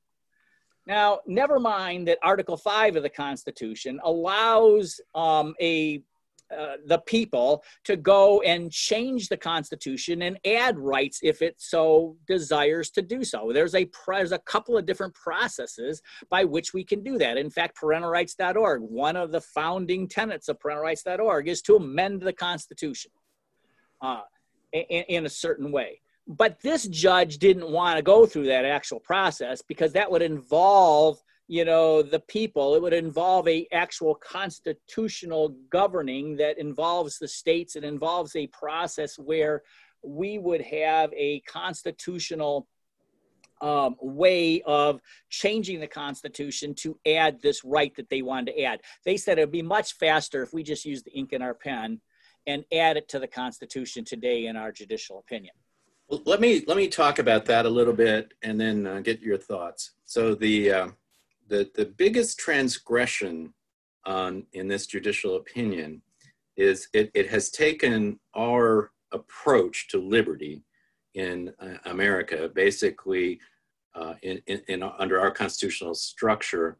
Now, 0.86 1.20
never 1.25 1.60
mind 1.60 2.08
that 2.08 2.20
Article 2.22 2.58
5 2.58 2.98
of 2.98 3.04
the 3.04 3.10
Constitution 3.10 4.00
allows 4.04 5.00
um, 5.16 5.56
a 5.62 6.04
uh, 6.52 6.75
the 6.86 7.00
people 7.00 7.63
to 7.84 7.96
go 7.96 8.42
and 8.42 8.72
change 8.72 9.28
the 9.28 9.38
Constitution 9.38 10.24
and 10.24 10.38
add 10.46 10.78
rights 10.78 11.20
if 11.24 11.42
it 11.42 11.56
so 11.58 12.16
desires 12.28 12.92
to 12.92 13.02
do 13.02 13.24
so. 13.24 13.52
There's 13.52 13.74
a 13.74 13.90
there's 14.08 14.34
a 14.34 14.40
couple 14.40 14.78
of 14.78 14.86
different 14.86 15.16
processes 15.16 16.02
by 16.30 16.44
which 16.44 16.74
we 16.74 16.84
can 16.84 17.02
do 17.02 17.18
that. 17.18 17.38
In 17.38 17.50
fact, 17.50 17.80
parentalrights.org, 17.82 18.82
one 18.82 19.16
of 19.16 19.32
the 19.32 19.42
founding 19.42 20.08
tenets 20.08 20.48
of 20.48 20.60
parentalrights.org 20.60 21.48
is 21.48 21.62
to 21.63 21.78
amend 21.78 22.22
the 22.22 22.34
Constitution 22.34 23.12
uh, 24.02 24.22
in, 24.72 24.84
in 24.84 25.25
a 25.25 25.30
certain 25.30 25.72
way. 25.72 26.02
But 26.27 26.62
this 26.62 26.88
judge 26.88 27.38
didn't 27.38 27.70
want 27.70 27.98
to 27.98 28.03
go 28.03 28.25
through 28.25 28.46
that 28.46 28.65
actual 28.65 29.00
process 29.00 29.62
because 29.62 29.94
that 29.94 30.10
would 30.10 30.22
involve 30.22 31.22
you 31.50 31.65
know 31.65 32.01
the 32.01 32.22
people 32.22 32.74
it 32.74 32.82
would 32.82 32.94
involve 32.94 33.46
a 33.50 33.68
actual 33.74 34.15
constitutional 34.15 35.53
governing 35.70 36.38
that 36.38 36.58
involves 36.58 37.20
the 37.20 37.27
states 37.27 37.75
it 37.75 37.84
involves 37.84 38.34
a 38.38 38.48
process 38.48 39.20
where 39.20 39.62
we 40.03 40.38
would 40.38 40.62
have 40.62 41.12
a 41.13 41.42
constitutional 41.42 42.65
um, 43.62 43.96
way 44.01 44.62
of 44.63 45.00
changing 45.30 45.80
the 45.80 45.88
Constitution 45.88 46.75
to 46.75 47.00
add 47.06 47.42
this 47.42 47.63
right 47.63 47.96
that 47.96 48.10
they 48.10 48.22
wanted 48.22 48.51
to 48.51 48.62
add. 48.62 48.82
They 49.06 49.15
said 49.15 49.39
it 49.39 49.44
would 49.44 49.51
be 49.51 49.62
much 49.62 49.94
faster 49.94 50.44
if 50.44 50.53
we 50.53 50.63
just 50.63 50.84
used 50.84 51.06
the 51.06 51.13
ink 51.13 51.32
in 51.32 51.42
our 51.42 51.53
pen 51.53 52.01
and 52.46 52.65
add 52.74 52.98
it 52.98 53.08
to 53.10 53.20
the 53.20 53.27
Constitution 53.27 54.03
today, 54.03 54.48
in 54.48 54.58
our 54.58 54.74
judicial 54.74 55.18
opinion. 55.18 55.56
Let 56.25 56.41
me 56.41 56.63
let 56.67 56.77
me 56.77 56.88
talk 56.88 57.20
about 57.20 57.46
that 57.46 57.65
a 57.65 57.70
little 57.70 57.93
bit, 57.93 58.34
and 58.43 58.60
then 58.60 58.86
uh, 58.86 59.00
get 59.00 59.22
your 59.22 59.38
thoughts. 59.38 59.91
So 60.05 60.36
the 60.36 60.72
uh, 60.72 60.88
the, 61.48 61.70
the 61.75 61.86
biggest 61.86 62.39
transgression 62.39 63.53
on, 64.05 64.46
in 64.53 64.67
this 64.67 64.88
judicial 64.88 65.36
opinion 65.36 66.01
is 66.58 66.88
it, 66.93 67.12
it 67.13 67.29
has 67.29 67.50
taken 67.50 68.20
our 68.36 68.91
approach 69.12 69.88
to 69.89 69.98
liberty 69.98 70.63
in 71.13 71.53
uh, 71.60 71.77
America, 71.86 72.50
basically 72.53 73.39
uh, 73.96 74.15
in, 74.24 74.41
in, 74.48 74.62
in, 74.67 74.84
under 74.84 75.20
our 75.20 75.32
constitutional 75.32 75.93
structure, 75.93 76.77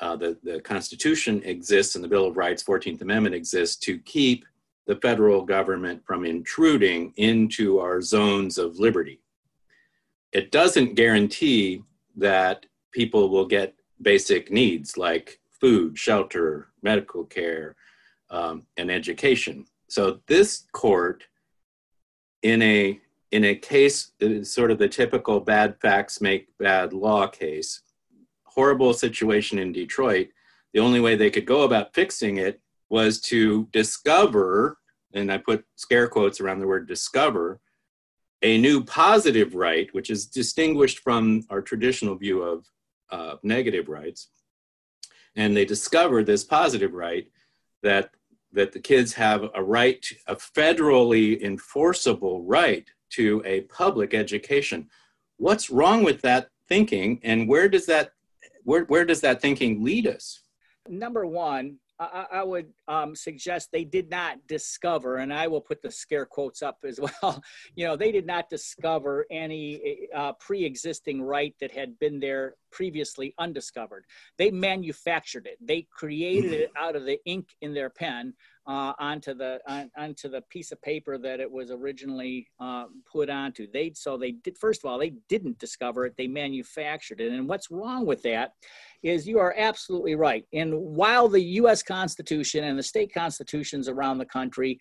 uh, 0.00 0.16
the, 0.16 0.36
the 0.42 0.60
Constitution 0.60 1.42
exists 1.44 1.94
and 1.94 2.04
the 2.04 2.08
Bill 2.08 2.26
of 2.26 2.36
Rights, 2.36 2.62
14th 2.62 3.00
Amendment 3.00 3.34
exists 3.34 3.76
to 3.76 3.98
keep 4.00 4.44
the 4.86 4.96
federal 4.96 5.42
government 5.42 6.02
from 6.04 6.24
intruding 6.24 7.12
into 7.16 7.78
our 7.78 8.00
zones 8.00 8.58
of 8.58 8.78
liberty. 8.78 9.20
It 10.32 10.50
doesn't 10.50 10.94
guarantee 10.94 11.82
that 12.16 12.66
people 12.92 13.28
will 13.28 13.46
get 13.46 13.74
basic 14.00 14.50
needs 14.50 14.96
like 14.96 15.38
food, 15.50 15.96
shelter, 15.96 16.68
medical 16.82 17.24
care, 17.24 17.76
um, 18.30 18.66
and 18.76 18.90
education. 18.90 19.66
So 19.88 20.20
this 20.26 20.64
court, 20.72 21.24
in 22.42 22.62
a 22.62 23.00
in 23.30 23.44
a 23.44 23.54
case, 23.54 24.12
sort 24.42 24.70
of 24.70 24.78
the 24.78 24.88
typical 24.88 25.40
bad 25.40 25.76
facts 25.80 26.20
make 26.20 26.48
bad 26.58 26.92
law 26.92 27.26
case, 27.26 27.80
horrible 28.44 28.92
situation 28.92 29.58
in 29.58 29.72
Detroit. 29.72 30.28
The 30.74 30.80
only 30.80 31.00
way 31.00 31.16
they 31.16 31.30
could 31.30 31.46
go 31.46 31.62
about 31.62 31.94
fixing 31.94 32.36
it 32.36 32.60
was 32.92 33.18
to 33.18 33.66
discover, 33.72 34.76
and 35.14 35.32
I 35.32 35.38
put 35.38 35.64
scare 35.76 36.08
quotes 36.08 36.42
around 36.42 36.60
the 36.60 36.66
word 36.66 36.86
discover, 36.86 37.58
a 38.42 38.58
new 38.58 38.84
positive 38.84 39.54
right, 39.54 39.88
which 39.94 40.10
is 40.10 40.26
distinguished 40.26 40.98
from 40.98 41.42
our 41.48 41.62
traditional 41.62 42.16
view 42.16 42.42
of 42.42 42.66
uh, 43.10 43.36
negative 43.42 43.88
rights. 43.88 44.28
And 45.36 45.56
they 45.56 45.64
discovered 45.64 46.26
this 46.26 46.44
positive 46.44 46.92
right 46.92 47.26
that, 47.82 48.10
that 48.52 48.72
the 48.72 48.78
kids 48.78 49.14
have 49.14 49.48
a 49.54 49.62
right, 49.62 50.04
a 50.26 50.36
federally 50.36 51.40
enforceable 51.40 52.44
right 52.44 52.86
to 53.12 53.42
a 53.46 53.62
public 53.62 54.12
education. 54.12 54.86
What's 55.38 55.70
wrong 55.70 56.04
with 56.04 56.20
that 56.22 56.50
thinking 56.68 57.20
and 57.22 57.48
where 57.48 57.70
does 57.70 57.86
that, 57.86 58.12
where, 58.64 58.84
where 58.84 59.06
does 59.06 59.22
that 59.22 59.40
thinking 59.40 59.82
lead 59.82 60.06
us? 60.06 60.42
Number 60.88 61.24
one, 61.24 61.78
I, 62.12 62.26
I 62.38 62.44
would 62.44 62.72
um, 62.88 63.14
suggest 63.14 63.70
they 63.72 63.84
did 63.84 64.10
not 64.10 64.38
discover, 64.46 65.18
and 65.18 65.32
I 65.32 65.46
will 65.48 65.60
put 65.60 65.82
the 65.82 65.90
scare 65.90 66.26
quotes 66.26 66.62
up 66.62 66.78
as 66.84 67.00
well. 67.22 67.42
you 67.74 67.86
know, 67.86 67.96
they 67.96 68.12
did 68.12 68.26
not 68.26 68.48
discover 68.48 69.26
any 69.30 70.08
uh, 70.14 70.32
pre-existing 70.34 71.22
right 71.22 71.54
that 71.60 71.70
had 71.70 71.98
been 71.98 72.20
there 72.20 72.54
previously 72.70 73.34
undiscovered. 73.38 74.04
They 74.38 74.50
manufactured 74.50 75.46
it. 75.46 75.58
They 75.60 75.86
created 75.90 76.52
it 76.52 76.72
out 76.76 76.96
of 76.96 77.04
the 77.04 77.18
ink 77.24 77.48
in 77.60 77.74
their 77.74 77.90
pen 77.90 78.34
uh, 78.66 78.92
onto 78.98 79.34
the 79.34 79.60
on, 79.66 79.90
onto 79.96 80.28
the 80.28 80.40
piece 80.42 80.70
of 80.70 80.80
paper 80.82 81.18
that 81.18 81.40
it 81.40 81.50
was 81.50 81.70
originally 81.70 82.46
uh, 82.60 82.84
put 83.10 83.28
onto. 83.28 83.66
They 83.72 83.92
so 83.94 84.16
they 84.16 84.32
did 84.32 84.56
first 84.58 84.84
of 84.84 84.90
all 84.90 84.98
they 84.98 85.14
didn't 85.28 85.58
discover 85.58 86.06
it. 86.06 86.14
They 86.16 86.28
manufactured 86.28 87.20
it. 87.20 87.32
And 87.32 87.48
what's 87.48 87.70
wrong 87.70 88.06
with 88.06 88.22
that 88.22 88.52
is 89.02 89.26
you 89.26 89.38
are 89.40 89.54
absolutely 89.58 90.14
right. 90.14 90.44
And 90.52 90.74
while 90.74 91.28
the 91.28 91.42
U.S. 91.42 91.82
Constitution 91.82 92.64
and 92.64 92.78
the 92.78 92.84
state 92.84 93.12
constitutions 93.12 93.88
around 93.88 94.18
the 94.18 94.26
country 94.26 94.78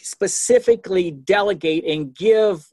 specifically 0.00 1.12
delegate 1.12 1.84
and 1.84 2.14
give 2.14 2.66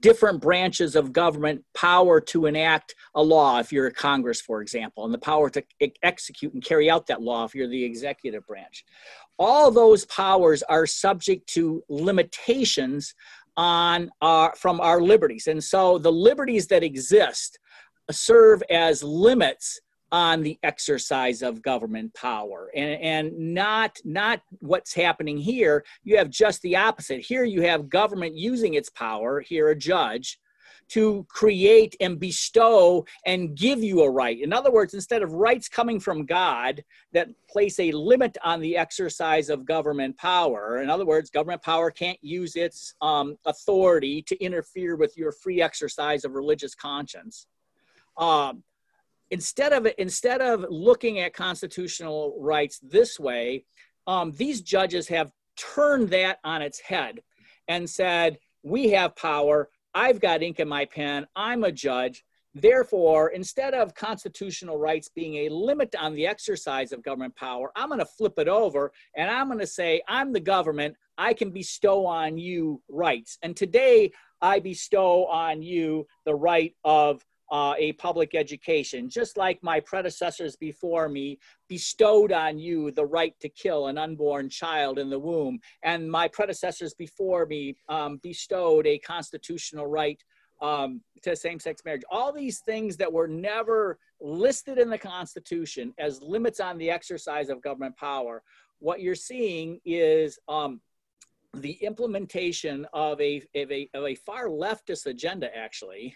different 0.00 0.40
branches 0.40 0.94
of 0.96 1.12
government 1.12 1.64
power 1.74 2.20
to 2.20 2.46
enact 2.46 2.94
a 3.14 3.22
law 3.22 3.58
if 3.58 3.72
you're 3.72 3.86
a 3.86 3.92
congress 3.92 4.40
for 4.40 4.60
example 4.60 5.04
and 5.04 5.14
the 5.14 5.18
power 5.18 5.48
to 5.50 5.62
execute 6.02 6.52
and 6.54 6.64
carry 6.64 6.90
out 6.90 7.06
that 7.06 7.22
law 7.22 7.44
if 7.44 7.54
you're 7.54 7.68
the 7.68 7.84
executive 7.84 8.46
branch. 8.46 8.84
All 9.38 9.70
those 9.70 10.04
powers 10.06 10.62
are 10.64 10.86
subject 10.86 11.48
to 11.50 11.82
limitations 11.88 13.14
on 13.56 14.10
our, 14.20 14.54
from 14.56 14.80
our 14.80 15.00
liberties. 15.00 15.46
And 15.48 15.62
so 15.62 15.98
the 15.98 16.12
liberties 16.12 16.68
that 16.68 16.82
exist 16.84 17.58
serve 18.10 18.62
as 18.70 19.02
limits 19.02 19.80
on 20.10 20.42
the 20.42 20.58
exercise 20.62 21.42
of 21.42 21.62
government 21.62 22.14
power. 22.14 22.70
And, 22.74 23.00
and 23.02 23.54
not 23.54 23.98
not 24.04 24.40
what's 24.60 24.94
happening 24.94 25.36
here. 25.36 25.84
You 26.04 26.16
have 26.16 26.30
just 26.30 26.62
the 26.62 26.76
opposite. 26.76 27.20
Here 27.20 27.44
you 27.44 27.62
have 27.62 27.88
government 27.88 28.34
using 28.36 28.74
its 28.74 28.90
power 28.90 29.40
here 29.40 29.68
a 29.68 29.76
judge 29.76 30.38
to 30.88 31.26
create 31.28 31.94
and 32.00 32.18
bestow 32.18 33.04
and 33.26 33.54
give 33.54 33.82
you 33.82 34.02
a 34.02 34.10
right. 34.10 34.40
In 34.40 34.52
other 34.52 34.70
words 34.70 34.94
instead 34.94 35.22
of 35.22 35.32
rights 35.32 35.68
coming 35.68 36.00
from 36.00 36.24
god 36.24 36.82
that 37.12 37.28
place 37.48 37.78
a 37.78 37.92
limit 37.92 38.36
on 38.42 38.60
the 38.60 38.76
exercise 38.76 39.50
of 39.50 39.66
government 39.66 40.16
power 40.16 40.80
in 40.80 40.90
other 40.90 41.04
words 41.04 41.30
government 41.30 41.62
power 41.62 41.90
can't 41.90 42.18
use 42.22 42.56
its 42.56 42.94
um, 43.00 43.36
authority 43.46 44.22
to 44.22 44.36
interfere 44.42 44.96
with 44.96 45.16
your 45.16 45.32
free 45.32 45.60
exercise 45.60 46.24
of 46.24 46.34
religious 46.34 46.74
conscience 46.74 47.46
um, 48.16 48.62
instead 49.30 49.72
of 49.72 49.86
instead 49.98 50.40
of 50.40 50.64
looking 50.68 51.20
at 51.20 51.34
constitutional 51.34 52.36
rights 52.40 52.80
this 52.82 53.18
way, 53.18 53.64
um, 54.06 54.32
these 54.32 54.60
judges 54.60 55.08
have 55.08 55.32
turned 55.56 56.10
that 56.10 56.38
on 56.44 56.62
its 56.62 56.80
head 56.80 57.20
and 57.68 57.88
said, 57.88 58.38
"We 58.62 58.90
have 58.90 59.16
power. 59.16 59.70
I've 59.94 60.20
got 60.20 60.42
ink 60.42 60.60
in 60.60 60.68
my 60.68 60.84
pen. 60.84 61.26
I'm 61.36 61.64
a 61.64 61.72
judge." 61.72 62.24
Therefore, 62.54 63.28
instead 63.28 63.74
of 63.74 63.94
constitutional 63.94 64.78
rights 64.78 65.08
being 65.14 65.36
a 65.36 65.48
limit 65.48 65.94
on 65.94 66.14
the 66.14 66.26
exercise 66.26 66.92
of 66.92 67.02
government 67.02 67.36
power, 67.36 67.70
I'm 67.76 67.88
going 67.88 68.00
to 68.00 68.06
flip 68.06 68.38
it 68.38 68.48
over 68.48 68.90
and 69.16 69.30
I'm 69.30 69.46
going 69.46 69.60
to 69.60 69.66
say, 69.66 70.02
I'm 70.08 70.32
the 70.32 70.40
government. 70.40 70.96
I 71.18 71.34
can 71.34 71.50
bestow 71.50 72.06
on 72.06 72.38
you 72.38 72.82
rights. 72.88 73.38
And 73.42 73.56
today, 73.56 74.10
I 74.40 74.60
bestow 74.60 75.26
on 75.26 75.62
you 75.62 76.06
the 76.24 76.34
right 76.34 76.74
of 76.84 77.24
uh, 77.50 77.74
a 77.78 77.92
public 77.94 78.34
education, 78.34 79.08
just 79.08 79.36
like 79.36 79.62
my 79.62 79.80
predecessors 79.80 80.56
before 80.56 81.08
me 81.08 81.38
bestowed 81.68 82.32
on 82.32 82.58
you 82.58 82.90
the 82.90 83.04
right 83.04 83.34
to 83.40 83.48
kill 83.48 83.86
an 83.86 83.98
unborn 83.98 84.48
child 84.48 84.98
in 84.98 85.08
the 85.08 85.18
womb, 85.18 85.58
and 85.82 86.10
my 86.10 86.28
predecessors 86.28 86.94
before 86.94 87.46
me 87.46 87.76
um, 87.88 88.18
bestowed 88.22 88.86
a 88.86 88.98
constitutional 88.98 89.86
right 89.86 90.22
um, 90.60 91.00
to 91.22 91.36
same 91.36 91.60
sex 91.60 91.82
marriage. 91.84 92.02
All 92.10 92.32
these 92.32 92.60
things 92.60 92.96
that 92.96 93.12
were 93.12 93.28
never 93.28 93.98
listed 94.20 94.78
in 94.78 94.90
the 94.90 94.98
Constitution 94.98 95.94
as 95.98 96.20
limits 96.20 96.60
on 96.60 96.78
the 96.78 96.90
exercise 96.90 97.48
of 97.48 97.62
government 97.62 97.96
power, 97.96 98.42
what 98.80 99.00
you're 99.00 99.14
seeing 99.14 99.80
is 99.84 100.38
um, 100.48 100.80
the 101.54 101.72
implementation 101.72 102.86
of 102.92 103.20
a, 103.20 103.42
of 103.54 103.70
a, 103.70 103.88
of 103.94 104.04
a 104.04 104.14
far 104.14 104.46
leftist 104.46 105.06
agenda, 105.06 105.56
actually 105.56 106.14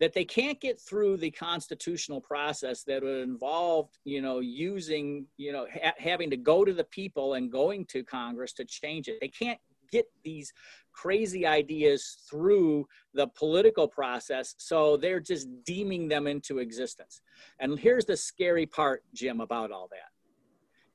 that 0.00 0.12
they 0.12 0.24
can't 0.24 0.60
get 0.60 0.80
through 0.80 1.16
the 1.16 1.30
constitutional 1.30 2.20
process 2.20 2.82
that 2.84 3.02
would 3.02 3.22
involve 3.22 3.88
you 4.04 4.20
know 4.20 4.40
using 4.40 5.26
you 5.36 5.52
know 5.52 5.66
ha- 5.72 5.94
having 5.98 6.30
to 6.30 6.36
go 6.36 6.64
to 6.64 6.72
the 6.72 6.84
people 6.84 7.34
and 7.34 7.52
going 7.52 7.84
to 7.86 8.02
congress 8.02 8.52
to 8.54 8.64
change 8.64 9.08
it. 9.08 9.18
They 9.20 9.28
can't 9.28 9.58
get 9.90 10.06
these 10.24 10.52
crazy 10.92 11.46
ideas 11.46 12.16
through 12.28 12.86
the 13.14 13.26
political 13.28 13.86
process 13.86 14.54
so 14.58 14.96
they're 14.96 15.20
just 15.20 15.48
deeming 15.64 16.08
them 16.08 16.26
into 16.26 16.58
existence. 16.58 17.20
And 17.60 17.78
here's 17.78 18.06
the 18.06 18.16
scary 18.16 18.66
part 18.66 19.04
jim 19.14 19.40
about 19.40 19.70
all 19.70 19.88
that. 19.90 20.10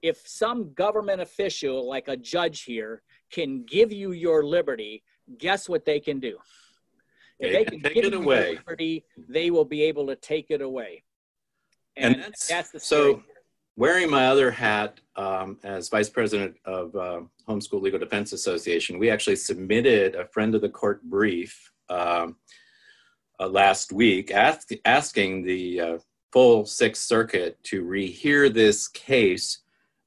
If 0.01 0.21
some 0.25 0.73
government 0.73 1.21
official 1.21 1.87
like 1.87 2.07
a 2.07 2.17
judge 2.17 2.63
here 2.63 3.03
can 3.31 3.63
give 3.65 3.91
you 3.91 4.11
your 4.11 4.43
liberty 4.43 5.03
guess 5.37 5.67
what 5.67 5.85
they 5.85 5.99
can 5.99 6.19
do 6.19 6.37
if 7.39 7.51
they, 7.51 7.63
they 7.63 7.65
can 7.65 7.81
take 7.81 7.97
it 7.97 8.13
away, 8.13 8.55
liberty, 8.55 9.05
they 9.29 9.51
will 9.51 9.65
be 9.65 9.83
able 9.83 10.07
to 10.07 10.15
take 10.15 10.47
it 10.49 10.61
away. 10.61 11.03
And, 11.95 12.15
and 12.15 12.23
that's, 12.23 12.47
that's, 12.47 12.71
the 12.71 12.79
so. 12.79 13.23
Wearing 13.75 14.09
my 14.09 14.25
other 14.25 14.49
hat 14.49 14.99
um, 15.15 15.59
as 15.63 15.87
vice 15.89 16.09
president 16.09 16.55
of 16.65 16.95
uh, 16.95 17.21
Homeschool 17.47 17.79
Legal 17.79 17.99
Defense 17.99 18.33
Association, 18.33 18.97
we 18.97 19.11
actually 19.11 19.35
submitted 19.35 20.15
a 20.15 20.25
friend 20.25 20.55
of 20.55 20.61
the 20.61 20.69
court 20.69 21.03
brief 21.03 21.71
um, 21.87 22.37
uh, 23.39 23.47
last 23.47 23.91
week 23.91 24.31
ask, 24.31 24.69
asking 24.85 25.43
the 25.43 25.79
uh, 25.79 25.97
full 26.31 26.65
Sixth 26.65 27.03
Circuit 27.03 27.63
to 27.65 27.83
rehear 27.83 28.51
this 28.51 28.87
case 28.87 29.59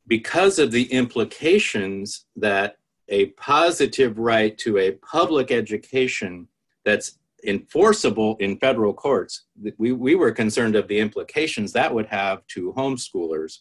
because 0.08 0.58
of 0.58 0.72
the 0.72 0.92
implications 0.92 2.26
that 2.34 2.76
a 3.08 3.26
positive 3.26 4.18
right 4.18 4.58
to 4.58 4.78
a 4.78 4.92
public 4.92 5.52
education 5.52 6.48
that's 6.84 7.19
enforceable 7.44 8.36
in 8.40 8.58
federal 8.58 8.92
courts, 8.92 9.46
we, 9.78 9.92
we 9.92 10.14
were 10.14 10.32
concerned 10.32 10.76
of 10.76 10.88
the 10.88 10.98
implications 10.98 11.72
that 11.72 11.92
would 11.92 12.06
have 12.06 12.46
to 12.48 12.72
homeschoolers. 12.76 13.60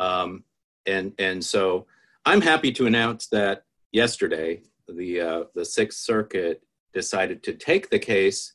Um, 0.00 0.44
and, 0.86 1.12
and 1.18 1.44
so 1.44 1.86
I'm 2.24 2.40
happy 2.40 2.72
to 2.72 2.86
announce 2.86 3.26
that 3.28 3.64
yesterday 3.92 4.62
the, 4.88 5.20
uh, 5.20 5.44
the 5.54 5.64
Sixth 5.64 5.98
Circuit 5.98 6.62
decided 6.92 7.42
to 7.44 7.54
take 7.54 7.90
the 7.90 7.98
case, 7.98 8.54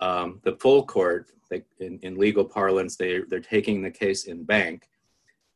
um, 0.00 0.40
the 0.44 0.56
full 0.56 0.84
court, 0.84 1.30
they, 1.50 1.62
in, 1.78 1.98
in 2.02 2.16
legal 2.16 2.44
parlance, 2.44 2.96
they, 2.96 3.20
they're 3.28 3.40
taking 3.40 3.82
the 3.82 3.90
case 3.90 4.26
en 4.28 4.44
banc. 4.44 4.88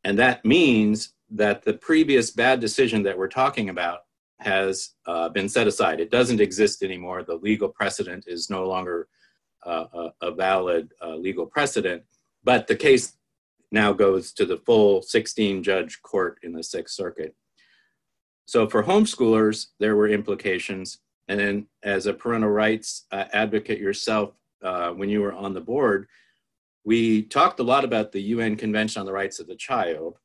And 0.03 0.19
that 0.19 0.45
means 0.45 1.13
that 1.31 1.63
the 1.63 1.73
previous 1.73 2.31
bad 2.31 2.59
decision 2.59 3.03
that 3.03 3.17
we're 3.17 3.27
talking 3.27 3.69
about 3.69 4.04
has 4.39 4.91
uh, 5.05 5.29
been 5.29 5.49
set 5.49 5.67
aside. 5.67 5.99
It 5.99 6.11
doesn't 6.11 6.41
exist 6.41 6.83
anymore. 6.83 7.23
The 7.23 7.35
legal 7.35 7.69
precedent 7.69 8.25
is 8.27 8.49
no 8.49 8.67
longer 8.67 9.07
uh, 9.65 9.85
a, 9.93 10.27
a, 10.27 10.31
valid 10.31 10.91
uh, 11.01 11.15
legal 11.15 11.45
precedent, 11.45 12.03
but 12.43 12.67
the 12.67 12.75
case 12.75 13.13
now 13.71 13.91
goes 13.91 14.31
to 14.33 14.45
the 14.45 14.57
full 14.57 15.01
16 15.01 15.63
judge 15.63 16.01
court 16.03 16.37
in 16.43 16.53
the 16.53 16.63
Sixth 16.63 16.93
Circuit. 16.93 17.35
So 18.45 18.69
for 18.69 18.83
homeschoolers, 18.83 19.67
there 19.79 19.95
were 19.95 20.07
implications. 20.07 20.99
And 21.27 21.39
then 21.39 21.67
as 21.81 22.05
a 22.05 22.13
parental 22.13 22.51
rights 22.51 23.05
uh, 23.11 23.25
advocate 23.33 23.79
yourself, 23.79 24.33
uh, 24.63 24.91
when 24.91 25.09
you 25.09 25.21
were 25.21 25.33
on 25.33 25.53
the 25.53 25.61
board, 25.61 26.07
we 26.83 27.23
talked 27.23 27.59
a 27.59 27.63
lot 27.63 27.83
about 27.83 28.11
the 28.11 28.21
UN 28.21 28.55
Convention 28.55 28.99
on 28.99 29.05
the 29.07 29.11
Rights 29.11 29.39
of 29.39 29.47
the 29.47 29.55
Child 29.55 30.19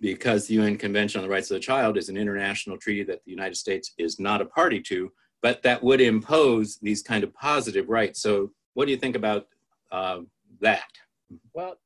because 0.00 0.46
the 0.46 0.54
UN 0.54 0.76
Convention 0.76 1.20
on 1.20 1.26
the 1.26 1.32
Rights 1.32 1.50
of 1.50 1.56
the 1.56 1.60
Child 1.60 1.96
is 1.96 2.08
an 2.08 2.16
international 2.16 2.76
treaty 2.76 3.02
that 3.04 3.24
the 3.24 3.30
United 3.30 3.56
States 3.56 3.92
is 3.98 4.20
not 4.20 4.40
a 4.40 4.46
party 4.46 4.80
to, 4.80 5.12
but 5.42 5.62
that 5.62 5.82
would 5.82 6.00
impose 6.00 6.78
these 6.78 7.02
kind 7.02 7.24
of 7.24 7.32
positive 7.34 7.88
rights. 7.88 8.20
So, 8.20 8.50
what 8.74 8.86
do 8.86 8.90
you 8.90 8.98
think 8.98 9.16
about 9.16 9.46
uh, 9.90 10.20
that? 10.60 10.90
Well, 11.54 11.78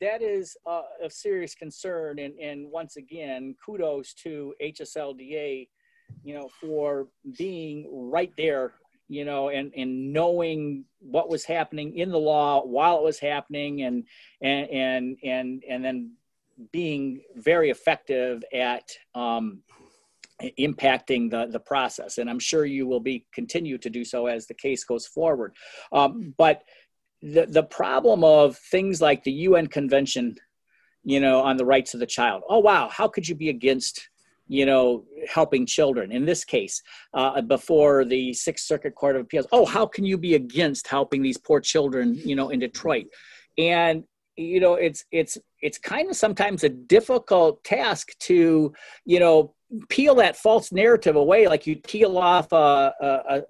that 0.00 0.22
is 0.22 0.56
uh, 0.66 0.82
of 1.02 1.12
serious 1.12 1.54
concern, 1.54 2.18
and, 2.18 2.38
and 2.38 2.70
once 2.70 2.96
again, 2.96 3.54
kudos 3.64 4.14
to 4.14 4.54
HSLDA, 4.62 5.68
you 6.24 6.34
know, 6.34 6.48
for 6.60 7.08
being 7.36 7.86
right 7.92 8.32
there, 8.36 8.72
you 9.08 9.24
know, 9.24 9.50
and 9.50 9.72
and 9.76 10.12
knowing 10.12 10.84
what 11.00 11.28
was 11.28 11.44
happening 11.44 11.98
in 11.98 12.10
the 12.10 12.18
law 12.18 12.64
while 12.64 12.96
it 12.96 13.02
was 13.02 13.18
happening, 13.18 13.82
and 13.82 14.04
and 14.40 14.70
and 14.70 15.16
and 15.22 15.64
and 15.68 15.84
then 15.84 16.12
being 16.72 17.22
very 17.36 17.70
effective 17.70 18.42
at 18.52 18.90
um, 19.14 19.62
impacting 20.58 21.30
the, 21.30 21.46
the 21.50 21.60
process. 21.60 22.18
And 22.18 22.28
I'm 22.28 22.38
sure 22.38 22.64
you 22.64 22.86
will 22.86 23.00
be 23.00 23.26
continue 23.32 23.78
to 23.78 23.90
do 23.90 24.04
so 24.04 24.26
as 24.26 24.46
the 24.46 24.54
case 24.54 24.84
goes 24.84 25.06
forward. 25.06 25.54
Um, 25.92 26.34
but 26.36 26.62
the, 27.22 27.46
the 27.46 27.64
problem 27.64 28.24
of 28.24 28.56
things 28.56 29.00
like 29.00 29.22
the 29.24 29.32
UN 29.32 29.66
Convention, 29.66 30.36
you 31.04 31.20
know, 31.20 31.40
on 31.40 31.56
the 31.56 31.64
rights 31.64 31.94
of 31.94 32.00
the 32.00 32.06
child. 32.06 32.42
Oh, 32.48 32.58
wow, 32.58 32.88
how 32.88 33.08
could 33.08 33.28
you 33.28 33.34
be 33.34 33.50
against 33.50 34.08
you 34.50 34.66
know, 34.66 35.04
helping 35.28 35.64
children. 35.64 36.10
In 36.10 36.24
this 36.24 36.44
case, 36.44 36.82
uh, 37.14 37.40
before 37.40 38.04
the 38.04 38.32
Sixth 38.32 38.66
Circuit 38.66 38.96
Court 38.96 39.14
of 39.14 39.22
Appeals, 39.22 39.46
oh, 39.52 39.64
how 39.64 39.86
can 39.86 40.04
you 40.04 40.18
be 40.18 40.34
against 40.34 40.88
helping 40.88 41.22
these 41.22 41.38
poor 41.38 41.60
children, 41.60 42.16
you 42.16 42.34
know, 42.34 42.48
in 42.48 42.58
Detroit? 42.58 43.06
And 43.58 44.02
you 44.40 44.60
know 44.60 44.74
it's 44.74 45.04
it's 45.12 45.38
it's 45.60 45.78
kind 45.78 46.08
of 46.08 46.16
sometimes 46.16 46.64
a 46.64 46.68
difficult 46.68 47.62
task 47.64 48.16
to 48.20 48.72
you 49.04 49.20
know 49.20 49.54
peel 49.88 50.16
that 50.16 50.36
false 50.36 50.72
narrative 50.72 51.16
away. 51.16 51.46
Like 51.46 51.66
you 51.66 51.76
peel 51.76 52.18
off 52.18 52.50
a, 52.52 52.92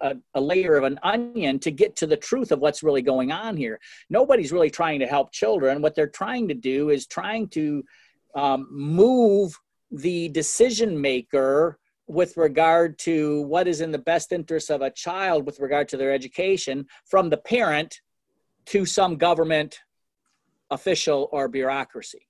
a, 0.00 0.16
a, 0.35 0.40
layer 0.40 0.76
of 0.76 0.85
an 0.85 0.98
onion 1.03 1.59
to 1.61 1.70
get 1.70 1.96
to 1.96 2.07
the 2.07 2.16
truth 2.16 2.53
of 2.53 2.59
what's 2.59 2.83
really 2.83 3.00
going 3.00 3.33
on 3.33 3.57
here. 3.57 3.81
Nobody's 4.11 4.53
really 4.53 4.70
trying 4.70 5.00
to 5.00 5.07
help 5.07 5.33
children. 5.33 5.81
What 5.81 5.94
they're 5.94 6.09
trying 6.09 6.48
to 6.48 6.55
do 6.55 6.90
is 6.90 7.07
trying 7.07 7.48
to 7.48 7.83
um, 8.35 8.68
move 8.70 9.59
the 9.90 10.29
decision 10.29 11.00
maker 11.00 11.79
with 12.07 12.37
regard 12.37 12.98
to 12.98 13.42
what 13.42 13.68
is 13.68 13.81
in 13.81 13.92
the 13.92 13.98
best 13.98 14.33
interest 14.33 14.70
of 14.70 14.83
a 14.83 14.90
child 14.90 15.46
with 15.46 15.61
regard 15.61 15.88
to 15.88 15.96
their 15.96 16.12
education 16.12 16.85
from 17.07 17.31
the 17.31 17.37
parent 17.37 18.00
to 18.66 18.85
some 18.85 19.16
government 19.16 19.79
official 20.70 21.28
or 21.33 21.48
bureaucracy. 21.48 22.26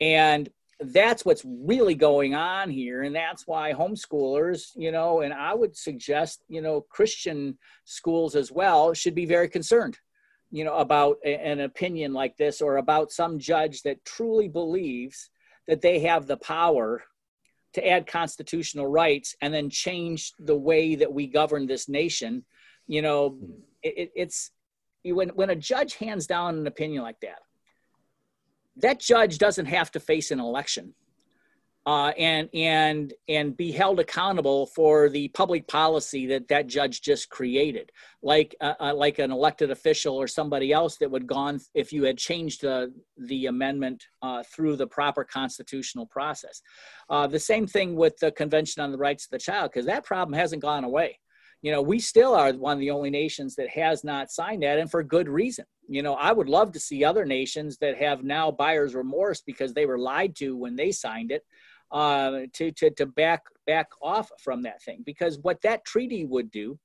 And 0.00 0.48
that's 0.80 1.24
what's 1.24 1.44
really 1.44 1.94
going 1.94 2.34
on 2.34 2.70
here. 2.70 3.02
And 3.02 3.14
that's 3.14 3.46
why 3.46 3.72
homeschoolers, 3.72 4.70
you 4.74 4.90
know, 4.90 5.20
and 5.20 5.32
I 5.32 5.54
would 5.54 5.76
suggest, 5.76 6.42
you 6.48 6.60
know, 6.60 6.80
Christian 6.80 7.58
schools 7.84 8.34
as 8.34 8.50
well 8.50 8.92
should 8.94 9.14
be 9.14 9.26
very 9.26 9.48
concerned, 9.48 9.98
you 10.50 10.64
know, 10.64 10.76
about 10.76 11.18
an 11.24 11.60
opinion 11.60 12.12
like 12.12 12.36
this 12.36 12.60
or 12.60 12.78
about 12.78 13.12
some 13.12 13.38
judge 13.38 13.82
that 13.82 14.04
truly 14.04 14.48
believes 14.48 15.30
that 15.68 15.80
they 15.80 16.00
have 16.00 16.26
the 16.26 16.36
power 16.36 17.04
to 17.74 17.88
add 17.88 18.06
constitutional 18.06 18.86
rights 18.86 19.34
and 19.40 19.54
then 19.54 19.70
change 19.70 20.32
the 20.38 20.56
way 20.56 20.94
that 20.96 21.12
we 21.12 21.26
govern 21.26 21.66
this 21.66 21.88
nation. 21.88 22.44
You 22.86 23.02
know, 23.02 23.38
it, 23.82 24.10
it's 24.14 24.50
when, 25.04 25.30
when 25.30 25.50
a 25.50 25.56
judge 25.56 25.94
hands 25.94 26.26
down 26.26 26.58
an 26.58 26.66
opinion 26.66 27.02
like 27.02 27.20
that, 27.20 27.38
that 28.76 29.00
judge 29.00 29.38
doesn't 29.38 29.66
have 29.66 29.90
to 29.92 30.00
face 30.00 30.30
an 30.30 30.40
election 30.40 30.94
uh, 31.84 32.12
and 32.16 32.48
and 32.54 33.12
and 33.28 33.56
be 33.56 33.72
held 33.72 33.98
accountable 33.98 34.66
for 34.66 35.08
the 35.08 35.28
public 35.28 35.66
policy 35.66 36.26
that 36.26 36.46
that 36.48 36.68
judge 36.68 37.02
just 37.02 37.28
created, 37.28 37.90
like 38.22 38.54
uh, 38.60 38.74
uh, 38.80 38.94
like 38.94 39.18
an 39.18 39.32
elected 39.32 39.70
official 39.70 40.14
or 40.14 40.28
somebody 40.28 40.72
else 40.72 40.96
that 40.96 41.10
would 41.10 41.26
gone 41.26 41.60
if 41.74 41.92
you 41.92 42.04
had 42.04 42.16
changed 42.16 42.62
the 42.62 42.92
the 43.16 43.46
amendment 43.46 44.04
uh, 44.22 44.42
through 44.54 44.76
the 44.76 44.86
proper 44.86 45.24
constitutional 45.24 46.06
process. 46.06 46.62
Uh, 47.10 47.26
the 47.26 47.38
same 47.38 47.66
thing 47.66 47.96
with 47.96 48.16
the 48.18 48.30
Convention 48.30 48.82
on 48.82 48.92
the 48.92 48.98
Rights 48.98 49.24
of 49.24 49.30
the 49.30 49.38
Child, 49.38 49.72
because 49.72 49.86
that 49.86 50.04
problem 50.04 50.38
hasn't 50.38 50.62
gone 50.62 50.84
away 50.84 51.18
you 51.62 51.70
know, 51.70 51.80
we 51.80 52.00
still 52.00 52.34
are 52.34 52.52
one 52.52 52.74
of 52.74 52.80
the 52.80 52.90
only 52.90 53.08
nations 53.08 53.54
that 53.54 53.68
has 53.70 54.02
not 54.02 54.30
signed 54.30 54.64
that, 54.64 54.80
and 54.80 54.90
for 54.90 55.02
good 55.02 55.28
reason. 55.28 55.64
You 55.92 56.02
know, 56.02 56.14
I 56.14 56.32
would 56.32 56.48
love 56.48 56.72
to 56.72 56.80
see 56.80 57.04
other 57.04 57.24
nations 57.24 57.78
that 57.78 57.96
have 57.98 58.24
now 58.24 58.50
buyer's 58.50 58.94
remorse 58.94 59.40
because 59.42 59.74
they 59.74 59.86
were 59.86 59.98
lied 59.98 60.34
to 60.36 60.56
when 60.56 60.76
they 60.76 60.92
signed 60.92 61.30
it, 61.30 61.44
uh, 61.90 62.42
to 62.54 62.72
to 62.72 62.90
to 62.90 63.06
back 63.06 63.42
back 63.66 63.88
off 64.00 64.30
from 64.42 64.62
that 64.62 64.82
thing. 64.82 65.02
Because 65.04 65.38
what 65.38 65.60
that 65.62 65.84
treaty 65.84 66.24
would 66.24 66.50
do 66.50 66.78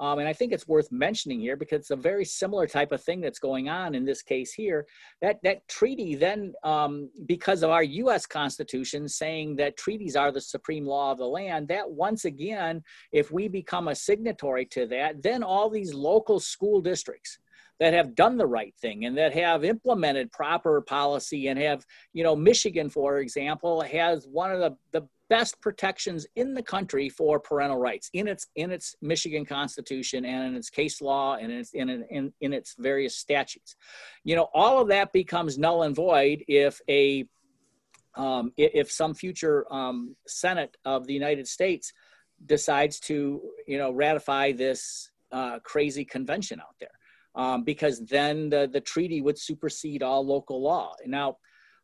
um, 0.00 0.18
and 0.18 0.26
I 0.26 0.32
think 0.32 0.52
it's 0.52 0.66
worth 0.66 0.90
mentioning 0.90 1.40
here 1.40 1.56
because 1.56 1.80
it's 1.80 1.90
a 1.90 1.96
very 1.96 2.24
similar 2.24 2.66
type 2.66 2.90
of 2.90 3.02
thing 3.04 3.20
that's 3.20 3.38
going 3.38 3.68
on 3.68 3.94
in 3.94 4.06
this 4.06 4.22
case 4.22 4.50
here. 4.50 4.86
That 5.20 5.38
that 5.42 5.68
treaty 5.68 6.14
then, 6.14 6.54
um, 6.64 7.10
because 7.26 7.62
of 7.62 7.68
our 7.68 7.82
U.S. 7.82 8.24
Constitution 8.24 9.06
saying 9.08 9.56
that 9.56 9.76
treaties 9.76 10.16
are 10.16 10.32
the 10.32 10.40
supreme 10.40 10.86
law 10.86 11.12
of 11.12 11.18
the 11.18 11.26
land, 11.26 11.68
that 11.68 11.88
once 11.88 12.24
again, 12.24 12.82
if 13.12 13.30
we 13.30 13.46
become 13.46 13.88
a 13.88 13.94
signatory 13.94 14.64
to 14.66 14.86
that, 14.86 15.22
then 15.22 15.42
all 15.42 15.68
these 15.68 15.92
local 15.92 16.40
school 16.40 16.80
districts 16.80 17.38
that 17.80 17.94
have 17.94 18.14
done 18.14 18.36
the 18.36 18.46
right 18.46 18.74
thing 18.76 19.06
and 19.06 19.16
that 19.16 19.32
have 19.32 19.64
implemented 19.64 20.30
proper 20.30 20.82
policy 20.82 21.48
and 21.48 21.58
have, 21.58 21.84
you 22.12 22.22
know, 22.22 22.36
Michigan, 22.36 22.90
for 22.90 23.18
example, 23.18 23.80
has 23.80 24.28
one 24.30 24.52
of 24.52 24.60
the, 24.60 24.76
the 24.92 25.08
best 25.30 25.58
protections 25.62 26.26
in 26.36 26.52
the 26.52 26.62
country 26.62 27.08
for 27.08 27.40
parental 27.40 27.78
rights 27.78 28.10
in 28.12 28.28
its 28.28 28.48
in 28.56 28.70
its 28.70 28.94
Michigan 29.00 29.46
Constitution 29.46 30.26
and 30.26 30.48
in 30.48 30.56
its 30.56 30.68
case 30.68 31.00
law 31.00 31.36
and 31.36 31.50
in 31.50 31.58
its 31.58 31.72
in, 31.72 31.88
in, 31.88 32.32
in 32.42 32.52
its 32.52 32.74
various 32.78 33.16
statutes. 33.16 33.76
You 34.24 34.36
know, 34.36 34.48
all 34.52 34.82
of 34.82 34.88
that 34.88 35.12
becomes 35.12 35.56
null 35.56 35.84
and 35.84 35.96
void 35.96 36.44
if 36.48 36.80
a 36.88 37.24
um, 38.14 38.52
if 38.58 38.90
some 38.90 39.14
future 39.14 39.72
um, 39.72 40.16
Senate 40.26 40.76
of 40.84 41.06
the 41.06 41.14
United 41.14 41.48
States 41.48 41.92
decides 42.44 43.00
to 43.00 43.40
you 43.66 43.78
know 43.78 43.90
ratify 43.90 44.52
this 44.52 45.10
uh, 45.32 45.60
crazy 45.60 46.04
convention 46.04 46.60
out 46.60 46.74
there 46.78 46.90
um, 47.34 47.64
because 47.64 48.04
then 48.06 48.50
the, 48.50 48.68
the 48.72 48.80
treaty 48.80 49.20
would 49.20 49.38
supersede 49.38 50.02
all 50.02 50.26
local 50.26 50.62
law. 50.62 50.94
Now, 51.06 51.36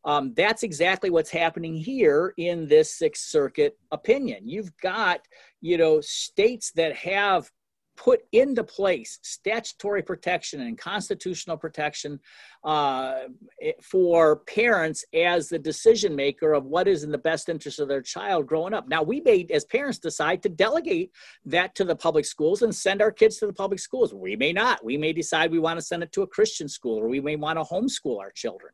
um, 0.04 0.34
that's 0.34 0.62
exactly 0.62 1.10
what's 1.10 1.30
happening 1.30 1.74
here 1.74 2.32
in 2.36 2.68
this 2.68 2.96
Sixth 2.96 3.24
Circuit 3.24 3.76
opinion. 3.90 4.48
You've 4.48 4.76
got, 4.78 5.20
you 5.60 5.76
know, 5.76 6.00
states 6.00 6.70
that 6.76 6.94
have 6.94 7.50
put 7.96 8.20
into 8.32 8.62
place 8.62 9.18
statutory 9.22 10.02
protection 10.02 10.60
and 10.60 10.78
constitutional 10.78 11.56
protection 11.56 12.20
uh, 12.64 13.22
for 13.82 14.36
parents 14.36 15.04
as 15.14 15.48
the 15.48 15.58
decision 15.58 16.14
maker 16.14 16.52
of 16.52 16.64
what 16.64 16.88
is 16.88 17.02
in 17.02 17.10
the 17.10 17.18
best 17.18 17.48
interest 17.48 17.80
of 17.80 17.88
their 17.88 18.02
child 18.02 18.46
growing 18.46 18.74
up. 18.74 18.88
Now, 18.88 19.02
we 19.02 19.20
may, 19.20 19.46
as 19.52 19.64
parents, 19.64 19.98
decide 19.98 20.42
to 20.42 20.48
delegate 20.48 21.10
that 21.44 21.74
to 21.76 21.84
the 21.84 21.96
public 21.96 22.24
schools 22.24 22.62
and 22.62 22.74
send 22.74 23.02
our 23.02 23.12
kids 23.12 23.38
to 23.38 23.46
the 23.46 23.52
public 23.52 23.80
schools. 23.80 24.14
We 24.14 24.36
may 24.36 24.52
not. 24.52 24.84
We 24.84 24.96
may 24.96 25.12
decide 25.12 25.50
we 25.50 25.58
want 25.58 25.78
to 25.78 25.84
send 25.84 26.02
it 26.02 26.12
to 26.12 26.22
a 26.22 26.26
Christian 26.26 26.68
school 26.68 26.98
or 26.98 27.08
we 27.08 27.20
may 27.20 27.36
want 27.36 27.58
to 27.58 27.64
homeschool 27.64 28.20
our 28.20 28.30
children 28.30 28.72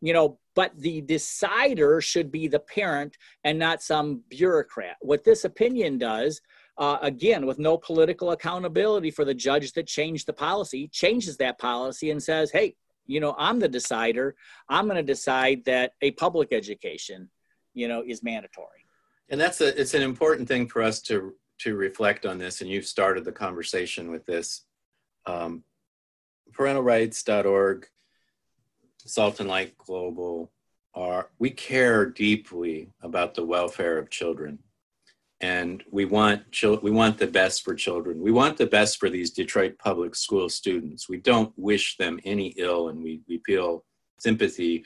you 0.00 0.12
know 0.12 0.38
but 0.54 0.72
the 0.78 1.00
decider 1.02 2.00
should 2.00 2.30
be 2.30 2.48
the 2.48 2.58
parent 2.58 3.16
and 3.44 3.58
not 3.58 3.82
some 3.82 4.22
bureaucrat 4.28 4.96
what 5.00 5.24
this 5.24 5.44
opinion 5.44 5.98
does 5.98 6.40
uh, 6.80 6.98
again 7.02 7.46
with 7.46 7.58
no 7.58 7.76
political 7.76 8.32
accountability 8.32 9.10
for 9.10 9.24
the 9.24 9.34
judge 9.34 9.72
that 9.72 9.86
changed 9.86 10.26
the 10.26 10.32
policy 10.32 10.88
changes 10.88 11.36
that 11.36 11.58
policy 11.58 12.10
and 12.10 12.20
says 12.22 12.50
hey 12.50 12.74
you 13.06 13.20
know 13.20 13.34
i'm 13.38 13.58
the 13.60 13.68
decider. 13.68 14.34
I'm 14.68 14.86
going 14.86 14.96
to 14.96 15.02
decide 15.02 15.64
that 15.66 15.92
a 16.02 16.10
public 16.12 16.52
education 16.52 17.30
you 17.74 17.88
know 17.88 18.02
is 18.06 18.22
mandatory. 18.22 18.84
And 19.28 19.40
that's 19.40 19.60
a 19.60 19.78
it's 19.80 19.94
an 19.94 20.02
important 20.02 20.48
thing 20.48 20.66
for 20.66 20.82
us 20.82 21.00
to 21.02 21.34
to 21.60 21.76
reflect 21.76 22.26
on 22.26 22.38
this 22.38 22.60
and 22.60 22.70
you've 22.70 22.86
started 22.86 23.24
the 23.24 23.32
conversation 23.32 24.10
with 24.10 24.24
this. 24.26 24.64
Um, 25.26 25.64
parentalrights.org 26.52 27.86
Salt 29.06 29.40
and 29.40 29.48
Light 29.48 29.76
Global 29.78 30.50
are 30.94 31.30
we 31.38 31.50
care 31.50 32.06
deeply 32.06 32.90
about 33.02 33.34
the 33.34 33.44
welfare 33.44 33.98
of 33.98 34.10
children, 34.10 34.58
and 35.40 35.82
we 35.90 36.04
want 36.04 36.42
we 36.82 36.90
want 36.90 37.18
the 37.18 37.26
best 37.26 37.62
for 37.62 37.74
children. 37.74 38.20
We 38.20 38.30
want 38.30 38.58
the 38.58 38.66
best 38.66 38.98
for 38.98 39.08
these 39.08 39.30
Detroit 39.30 39.78
public 39.78 40.14
school 40.14 40.48
students. 40.48 41.08
We 41.08 41.16
don't 41.16 41.52
wish 41.56 41.96
them 41.96 42.20
any 42.24 42.48
ill, 42.58 42.88
and 42.88 43.02
we 43.02 43.20
we 43.26 43.40
feel 43.46 43.84
sympathy 44.18 44.84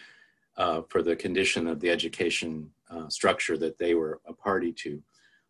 uh, 0.57 0.83
for 0.89 1.03
the 1.03 1.17
condition 1.17 1.67
of 1.67 1.81
the 1.81 1.91
education 1.91 2.71
uh, 2.89 3.09
structure 3.09 3.59
that 3.59 3.79
they 3.79 3.95
were 3.95 4.21
a 4.27 4.33
party 4.33 4.73
to. 4.73 5.03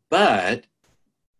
But 0.08 0.64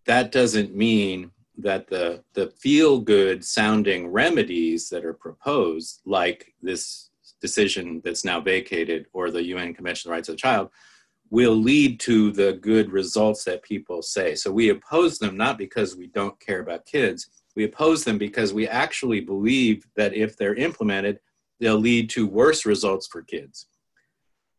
that 0.05 0.31
doesn't 0.31 0.75
mean 0.75 1.31
that 1.57 1.87
the 1.87 2.23
the 2.35 2.49
feel 2.59 3.01
good 3.01 3.45
sounding 3.45 4.09
remedies 4.09 4.91
that 4.91 5.07
are 5.07 5.15
proposed, 5.15 6.03
like 6.05 6.53
this 6.61 7.09
decision 7.41 8.03
that's 8.05 8.25
now 8.25 8.41
vacated 8.41 9.07
or 9.15 9.31
the 9.31 9.45
UN 9.45 9.73
Convention 9.73 10.09
on 10.09 10.13
the 10.13 10.17
Rights 10.17 10.29
of 10.29 10.35
the 10.35 10.41
Child 10.41 10.71
will 11.31 11.57
lead 11.57 11.99
to 12.01 12.31
the 12.31 12.53
good 12.55 12.93
results 12.93 13.45
that 13.45 13.63
people 13.63 14.03
say. 14.03 14.35
So 14.35 14.53
we 14.53 14.69
oppose 14.69 15.19
them 15.19 15.37
not 15.37 15.59
because 15.59 15.97
we 15.97 16.07
don't 16.09 16.39
care 16.39 16.61
about 16.61 16.87
kids, 16.87 17.29
we 17.57 17.65
oppose 17.65 18.05
them 18.05 18.19
because 18.19 18.53
we 18.53 18.67
actually 18.69 19.21
believe 19.21 19.87
that 19.97 20.15
if 20.15 20.37
they're 20.37 20.55
implemented, 20.55 21.21
they'll 21.61 21.79
lead 21.79 22.11
to 22.11 22.27
worse 22.27 22.67
results 22.67 23.07
for 23.07 23.23
kids. 23.23 23.67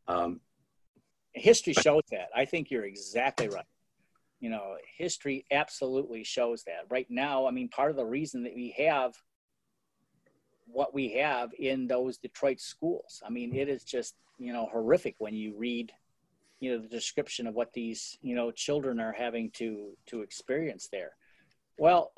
Um, 0.07 0.39
history 1.33 1.73
shows 1.73 2.03
that. 2.11 2.29
I 2.33 2.45
think 2.45 2.71
you're 2.71 2.85
exactly 2.85 3.49
right. 3.49 3.65
You 4.39 4.49
know, 4.49 4.75
history 4.97 5.45
absolutely 5.51 6.23
shows 6.23 6.63
that. 6.63 6.85
Right 6.89 7.07
now, 7.09 7.47
I 7.47 7.51
mean, 7.51 7.67
part 7.67 7.91
of 7.91 7.97
the 7.97 8.05
reason 8.05 8.43
that 8.43 8.55
we 8.55 8.73
have 8.77 9.15
what 10.67 10.93
we 10.93 11.09
have 11.13 11.51
in 11.59 11.87
those 11.87 12.17
Detroit 12.17 12.59
schools. 12.59 13.21
I 13.25 13.29
mean, 13.29 13.55
it 13.55 13.69
is 13.69 13.83
just, 13.83 14.15
you 14.37 14.51
know, 14.51 14.67
horrific 14.71 15.15
when 15.19 15.33
you 15.33 15.55
read, 15.57 15.91
you 16.65 16.71
know, 16.71 16.81
the 16.81 16.87
description 16.87 17.45
of 17.45 17.53
what 17.53 17.71
these, 17.73 18.17
you 18.23 18.35
know, 18.35 18.49
children 18.49 18.99
are 18.99 19.13
having 19.13 19.51
to 19.51 19.95
to 20.07 20.23
experience 20.23 20.89
there. 20.91 21.11
Well, 21.77 22.11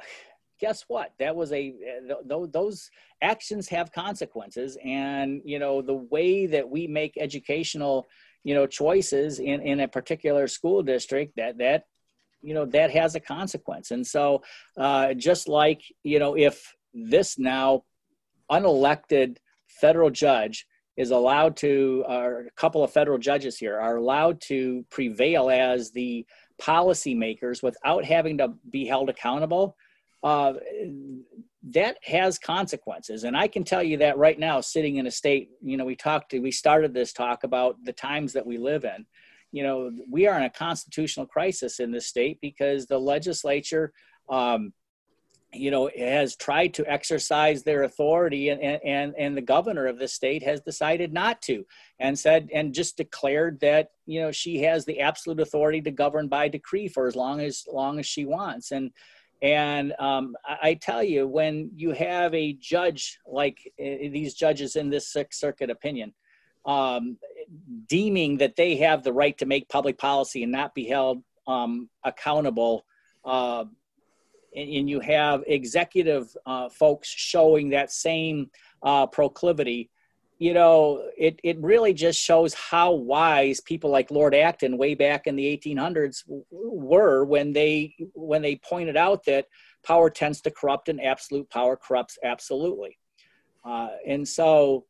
guess 0.61 0.85
what? 0.87 1.11
That 1.19 1.35
was 1.35 1.51
a 1.51 1.71
th- 1.71 2.47
those 2.59 2.89
actions 3.21 3.67
have 3.67 3.91
consequences 3.91 4.77
and, 4.85 5.41
you 5.43 5.59
know, 5.59 5.81
the 5.81 5.99
way 6.15 6.45
that 6.45 6.69
we 6.69 6.87
make 6.87 7.17
educational, 7.17 8.07
you 8.45 8.55
know, 8.55 8.65
choices 8.65 9.39
in 9.39 9.59
in 9.61 9.81
a 9.81 9.87
particular 9.87 10.47
school 10.47 10.81
district 10.81 11.35
that 11.35 11.57
that 11.57 11.83
you 12.41 12.53
know 12.53 12.65
that 12.65 12.91
has 12.91 13.15
a 13.15 13.19
consequence 13.19 13.91
and 13.91 14.05
so 14.05 14.41
uh, 14.77 15.13
just 15.15 15.47
like 15.47 15.81
you 16.03 16.19
know 16.19 16.37
if 16.37 16.55
this 16.93 17.39
now 17.39 17.83
unelected 18.49 19.37
federal 19.81 20.11
judge 20.11 20.67
is 20.97 21.11
allowed 21.11 21.55
to, 21.55 22.03
or 22.07 22.47
a 22.47 22.51
couple 22.51 22.83
of 22.83 22.91
federal 22.91 23.19
judges 23.19 23.57
here 23.57 23.79
are 23.79 23.97
allowed 23.97 24.41
to 24.41 24.83
prevail 24.89 25.49
as 25.49 25.91
the 25.91 26.25
policymakers 26.59 27.61
without 27.61 28.03
having 28.03 28.37
to 28.39 28.53
be 28.71 28.85
held 28.85 29.09
accountable, 29.09 29.77
uh, 30.23 30.53
that 31.63 31.97
has 32.03 32.39
consequences. 32.39 33.23
And 33.23 33.37
I 33.37 33.47
can 33.47 33.63
tell 33.63 33.83
you 33.83 33.97
that 33.97 34.17
right 34.17 34.39
now, 34.39 34.59
sitting 34.61 34.97
in 34.97 35.07
a 35.07 35.11
state, 35.11 35.49
you 35.61 35.77
know, 35.77 35.85
we 35.85 35.95
talked 35.95 36.33
we 36.33 36.51
started 36.51 36.93
this 36.93 37.13
talk 37.13 37.43
about 37.43 37.75
the 37.83 37.93
times 37.93 38.33
that 38.33 38.45
we 38.45 38.57
live 38.57 38.83
in. 38.83 39.05
You 39.51 39.63
know, 39.63 39.91
we 40.09 40.27
are 40.27 40.37
in 40.37 40.43
a 40.43 40.49
constitutional 40.49 41.25
crisis 41.25 41.79
in 41.79 41.91
this 41.91 42.07
state 42.07 42.39
because 42.41 42.85
the 42.85 42.97
legislature 42.97 43.93
um, 44.29 44.73
you 45.53 45.71
know 45.71 45.89
has 45.97 46.35
tried 46.35 46.73
to 46.73 46.91
exercise 46.91 47.63
their 47.63 47.83
authority 47.83 48.49
and 48.49 48.61
and 48.61 49.15
and 49.17 49.37
the 49.37 49.41
governor 49.41 49.87
of 49.87 49.97
the 49.97 50.07
state 50.07 50.43
has 50.43 50.59
decided 50.61 51.13
not 51.13 51.41
to 51.41 51.65
and 51.99 52.17
said 52.19 52.49
and 52.53 52.73
just 52.73 52.97
declared 52.97 53.59
that 53.61 53.91
you 54.05 54.21
know 54.21 54.31
she 54.31 54.61
has 54.61 54.85
the 54.85 54.99
absolute 54.99 55.39
authority 55.39 55.81
to 55.81 55.91
govern 55.91 56.27
by 56.27 56.47
decree 56.47 56.87
for 56.87 57.07
as 57.07 57.15
long 57.15 57.39
as 57.39 57.65
long 57.71 57.99
as 57.99 58.05
she 58.05 58.25
wants. 58.25 58.71
And 58.71 58.91
and 59.41 59.93
um, 59.99 60.35
I, 60.43 60.73
tell 60.73 61.03
you 61.03 61.27
when 61.27 61.69
you 61.75 61.91
have 61.91 62.33
a 62.33 62.53
judge 62.53 63.19
like 63.27 63.71
uh, 63.79 64.09
these 64.11 64.33
judges 64.33 64.75
in 64.75 64.89
this 64.89 65.13
sixth 65.13 65.39
circuit 65.39 65.69
opinion 65.69 66.13
um, 66.65 67.17
deeming 67.87 68.37
that 68.37 68.55
they 68.55 68.77
have 68.77 69.03
the 69.03 69.13
right 69.13 69.37
to 69.37 69.45
make 69.45 69.69
public 69.69 69.99
policy 69.99 70.41
and 70.41 70.51
not 70.51 70.73
be 70.73 70.87
held 70.87 71.21
um, 71.45 71.87
accountable 72.03 72.83
uh, 73.25 73.65
and, 74.57 74.69
and 74.69 74.89
you 74.89 74.99
have 74.99 75.43
executive 75.47 76.35
uh, 76.45 76.69
folks 76.69 77.07
showing 77.07 77.69
that 77.69 77.91
same 77.91 78.49
uh, 78.83 79.05
proclivity, 79.05 79.89
you 80.39 80.53
know, 80.53 81.03
it, 81.17 81.39
it 81.43 81.59
really 81.59 81.93
just 81.93 82.19
shows 82.19 82.53
how 82.53 82.91
wise 82.91 83.59
people 83.61 83.89
like 83.89 84.11
Lord 84.11 84.35
Acton 84.35 84.77
way 84.77 84.93
back 84.93 85.25
in 85.25 85.35
the 85.35 85.57
1800s 85.57 86.23
were 86.51 87.23
when 87.25 87.53
they 87.53 87.95
when 88.13 88.41
they 88.41 88.57
pointed 88.57 88.97
out 88.97 89.25
that 89.25 89.47
power 89.83 90.09
tends 90.09 90.41
to 90.41 90.51
corrupt 90.51 90.89
and 90.89 91.01
absolute 91.01 91.49
power 91.49 91.75
corrupts 91.75 92.19
absolutely. 92.23 92.99
Uh, 93.65 93.89
and 94.05 94.27
so, 94.27 94.85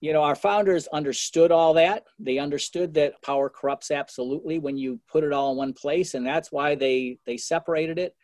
you 0.00 0.12
know, 0.12 0.22
our 0.22 0.36
founders 0.36 0.86
understood 0.88 1.50
all 1.50 1.74
that. 1.74 2.04
They 2.20 2.38
understood 2.38 2.94
that 2.94 3.20
power 3.22 3.48
corrupts 3.48 3.90
absolutely 3.90 4.60
when 4.60 4.76
you 4.76 5.00
put 5.10 5.24
it 5.24 5.32
all 5.32 5.52
in 5.52 5.58
one 5.58 5.72
place, 5.72 6.14
and 6.14 6.24
that's 6.24 6.52
why 6.52 6.76
they 6.76 7.18
they 7.26 7.36
separated 7.36 7.98
it 7.98 8.14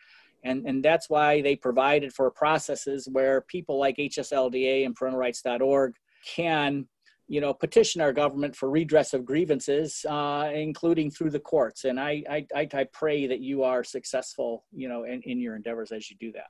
and 0.48 0.66
and 0.66 0.84
that's 0.84 1.08
why 1.08 1.40
they 1.42 1.54
provided 1.54 2.12
for 2.12 2.30
processes 2.30 3.08
where 3.10 3.42
people 3.42 3.78
like 3.78 3.96
HSLDA 3.96 4.84
and 4.86 4.98
parentalrights.org 4.98 5.94
can 6.24 6.86
you 7.28 7.40
know 7.40 7.52
petition 7.52 8.00
our 8.00 8.12
government 8.12 8.56
for 8.56 8.70
redress 8.70 9.14
of 9.14 9.24
grievances 9.24 10.04
uh, 10.08 10.50
including 10.52 11.10
through 11.10 11.30
the 11.30 11.40
courts. 11.40 11.84
And 11.84 12.00
I, 12.00 12.24
I 12.28 12.46
i 12.74 12.84
pray 12.92 13.26
that 13.26 13.40
you 13.40 13.62
are 13.62 13.84
successful 13.84 14.64
you 14.72 14.88
know 14.88 15.04
in, 15.04 15.22
in 15.22 15.38
your 15.40 15.54
endeavors 15.54 15.92
as 15.92 16.10
you 16.10 16.16
do 16.18 16.32
that. 16.32 16.48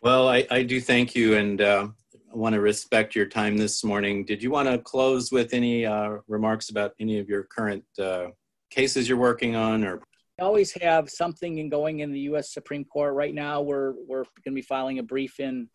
Well 0.00 0.28
i 0.28 0.46
i 0.50 0.62
do 0.62 0.80
thank 0.80 1.14
you 1.14 1.36
and 1.36 1.60
uh, 1.60 1.88
i 2.32 2.36
want 2.36 2.54
to 2.54 2.60
respect 2.60 3.14
your 3.14 3.26
time 3.26 3.56
this 3.56 3.84
morning. 3.84 4.24
Did 4.24 4.42
you 4.42 4.50
want 4.50 4.68
to 4.68 4.78
close 4.78 5.30
with 5.30 5.54
any 5.54 5.86
uh, 5.86 6.18
remarks 6.28 6.70
about 6.70 6.94
any 6.98 7.18
of 7.18 7.28
your 7.28 7.44
current 7.44 7.84
uh, 7.98 8.26
cases 8.70 9.08
you're 9.08 9.18
working 9.18 9.54
on 9.54 9.84
or 9.84 10.02
always 10.42 10.72
have 10.80 11.08
something 11.08 11.58
in 11.58 11.68
going 11.68 12.00
in 12.00 12.12
the 12.12 12.20
U.S. 12.20 12.52
Supreme 12.52 12.84
Court. 12.84 13.14
Right 13.14 13.34
now, 13.34 13.62
we're 13.62 13.94
we're 14.06 14.24
going 14.24 14.46
to 14.46 14.50
be 14.52 14.62
filing 14.62 14.98
a 14.98 15.02
brief 15.02 15.40
in 15.40 15.68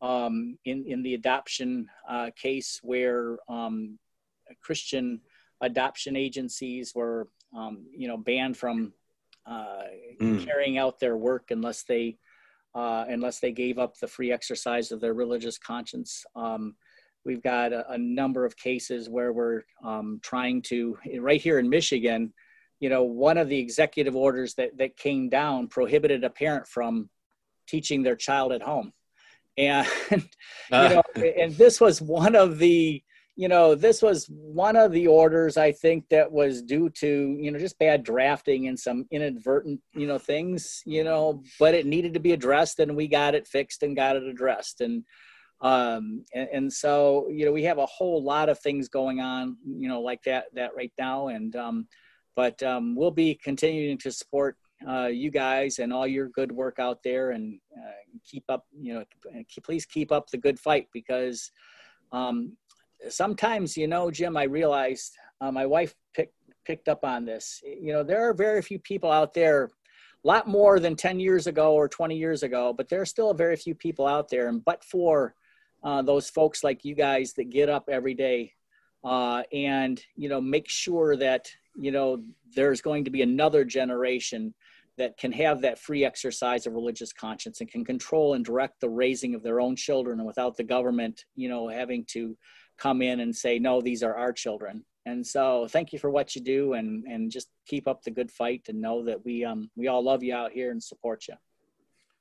um, 0.00 0.56
in 0.64 0.84
in 0.86 1.02
the 1.02 1.14
adoption 1.14 1.88
uh, 2.08 2.30
case 2.36 2.80
where 2.82 3.38
um, 3.48 3.98
Christian 4.62 5.20
adoption 5.60 6.16
agencies 6.16 6.92
were 6.94 7.28
um, 7.56 7.86
you 7.96 8.08
know, 8.08 8.16
banned 8.16 8.56
from 8.56 8.92
mm. 9.48 10.44
carrying 10.44 10.78
out 10.78 11.00
their 11.00 11.16
work 11.16 11.50
unless 11.50 11.82
they 11.84 12.16
uh, 12.74 13.04
unless 13.08 13.40
they 13.40 13.50
gave 13.50 13.78
up 13.78 13.98
the 13.98 14.06
free 14.06 14.30
exercise 14.30 14.92
of 14.92 15.00
their 15.00 15.14
religious 15.14 15.58
conscience. 15.58 16.24
Um, 16.36 16.76
we've 17.24 17.42
got 17.42 17.72
a, 17.72 17.90
a, 17.90 17.98
number 17.98 18.44
of 18.44 18.56
cases 18.56 19.08
where 19.08 19.32
we're 19.32 19.62
um, 19.84 20.20
trying 20.22 20.62
to, 20.62 20.96
right 21.18 21.40
here 21.40 21.58
in 21.58 21.68
Michigan, 21.68 22.32
you 22.80 22.88
know, 22.88 23.02
one 23.02 23.38
of 23.38 23.48
the 23.48 23.58
executive 23.58 24.16
orders 24.16 24.54
that, 24.54 24.76
that 24.78 24.96
came 24.96 25.28
down 25.28 25.68
prohibited 25.68 26.24
a 26.24 26.30
parent 26.30 26.66
from 26.66 27.10
teaching 27.68 28.02
their 28.02 28.16
child 28.16 28.52
at 28.52 28.62
home. 28.62 28.92
And, 29.56 29.86
you 30.10 30.20
know, 30.70 31.02
and 31.14 31.54
this 31.54 31.80
was 31.80 32.00
one 32.00 32.34
of 32.34 32.58
the, 32.58 33.02
you 33.36 33.48
know, 33.48 33.74
this 33.74 34.02
was 34.02 34.26
one 34.30 34.76
of 34.76 34.92
the 34.92 35.06
orders 35.06 35.56
I 35.56 35.72
think 35.72 36.08
that 36.08 36.32
was 36.32 36.62
due 36.62 36.88
to, 36.90 37.36
you 37.38 37.50
know, 37.50 37.58
just 37.58 37.78
bad 37.78 38.02
drafting 38.02 38.68
and 38.68 38.78
some 38.78 39.06
inadvertent, 39.10 39.80
you 39.94 40.06
know, 40.06 40.18
things, 40.18 40.82
you 40.86 41.04
know, 41.04 41.42
but 41.58 41.74
it 41.74 41.86
needed 41.86 42.14
to 42.14 42.20
be 42.20 42.32
addressed 42.32 42.80
and 42.80 42.96
we 42.96 43.08
got 43.08 43.34
it 43.34 43.46
fixed 43.46 43.82
and 43.82 43.94
got 43.94 44.16
it 44.16 44.22
addressed. 44.22 44.80
And, 44.80 45.04
um, 45.60 46.24
and, 46.34 46.48
and 46.52 46.72
so, 46.72 47.28
you 47.30 47.44
know, 47.44 47.52
we 47.52 47.64
have 47.64 47.78
a 47.78 47.86
whole 47.86 48.22
lot 48.22 48.48
of 48.48 48.58
things 48.58 48.88
going 48.88 49.20
on, 49.20 49.58
you 49.66 49.88
know, 49.88 50.00
like 50.00 50.22
that, 50.22 50.46
that 50.54 50.74
right 50.74 50.92
now. 50.98 51.28
And, 51.28 51.54
um, 51.56 51.86
but 52.36 52.62
um, 52.62 52.94
we'll 52.94 53.10
be 53.10 53.34
continuing 53.34 53.98
to 53.98 54.10
support 54.10 54.56
uh, 54.88 55.06
you 55.06 55.30
guys 55.30 55.78
and 55.78 55.92
all 55.92 56.06
your 56.06 56.28
good 56.28 56.50
work 56.50 56.78
out 56.78 57.02
there 57.02 57.32
and 57.32 57.60
uh, 57.76 57.90
keep 58.24 58.44
up 58.48 58.64
you 58.78 58.94
know 58.94 59.04
please 59.62 59.84
keep 59.84 60.10
up 60.10 60.30
the 60.30 60.38
good 60.38 60.58
fight 60.58 60.88
because 60.92 61.50
um, 62.12 62.56
sometimes, 63.08 63.76
you 63.76 63.86
know, 63.86 64.10
Jim, 64.10 64.36
I 64.36 64.44
realized 64.44 65.16
uh, 65.40 65.50
my 65.50 65.66
wife 65.66 65.94
picked 66.14 66.34
picked 66.66 66.88
up 66.88 67.04
on 67.04 67.24
this. 67.24 67.62
You 67.64 67.92
know, 67.92 68.02
there 68.02 68.28
are 68.28 68.34
very 68.34 68.60
few 68.62 68.78
people 68.78 69.10
out 69.10 69.32
there, 69.32 69.64
a 69.64 70.28
lot 70.28 70.46
more 70.46 70.78
than 70.78 70.94
10 70.94 71.18
years 71.18 71.46
ago 71.46 71.72
or 71.72 71.88
20 71.88 72.16
years 72.16 72.42
ago, 72.42 72.72
but 72.72 72.88
there 72.88 73.00
are 73.00 73.06
still 73.06 73.32
very 73.32 73.56
few 73.56 73.74
people 73.74 74.06
out 74.06 74.28
there. 74.28 74.48
And 74.48 74.64
but 74.64 74.84
for 74.84 75.34
uh, 75.82 76.02
those 76.02 76.28
folks 76.28 76.62
like 76.62 76.84
you 76.84 76.94
guys 76.94 77.32
that 77.34 77.48
get 77.48 77.70
up 77.70 77.88
every 77.88 78.14
day 78.14 78.52
uh, 79.02 79.42
and 79.52 80.02
you 80.16 80.28
know 80.28 80.40
make 80.40 80.68
sure 80.68 81.16
that 81.16 81.50
you 81.74 81.90
know 81.90 82.22
there's 82.54 82.80
going 82.80 83.04
to 83.04 83.10
be 83.10 83.22
another 83.22 83.64
generation 83.64 84.54
that 84.98 85.16
can 85.16 85.32
have 85.32 85.62
that 85.62 85.78
free 85.78 86.04
exercise 86.04 86.66
of 86.66 86.74
religious 86.74 87.12
conscience 87.12 87.60
and 87.60 87.70
can 87.70 87.84
control 87.84 88.34
and 88.34 88.44
direct 88.44 88.80
the 88.80 88.90
raising 88.90 89.34
of 89.34 89.42
their 89.42 89.60
own 89.60 89.74
children 89.76 90.18
and 90.18 90.26
without 90.26 90.56
the 90.56 90.64
government 90.64 91.24
you 91.36 91.48
know 91.48 91.68
having 91.68 92.04
to 92.04 92.36
come 92.80 93.02
in 93.02 93.20
and 93.20 93.36
say, 93.36 93.58
no, 93.58 93.80
these 93.80 94.02
are 94.02 94.16
our 94.16 94.32
children. 94.32 94.84
And 95.06 95.24
so 95.24 95.68
thank 95.68 95.92
you 95.92 95.98
for 95.98 96.10
what 96.10 96.34
you 96.34 96.42
do 96.42 96.72
and, 96.72 97.04
and 97.04 97.30
just 97.30 97.48
keep 97.66 97.86
up 97.86 98.02
the 98.02 98.10
good 98.10 98.30
fight 98.30 98.62
and 98.68 98.80
know 98.80 99.04
that 99.04 99.24
we, 99.24 99.44
um, 99.44 99.70
we 99.76 99.88
all 99.88 100.02
love 100.02 100.22
you 100.22 100.34
out 100.34 100.52
here 100.52 100.70
and 100.70 100.82
support 100.82 101.26
you. 101.28 101.34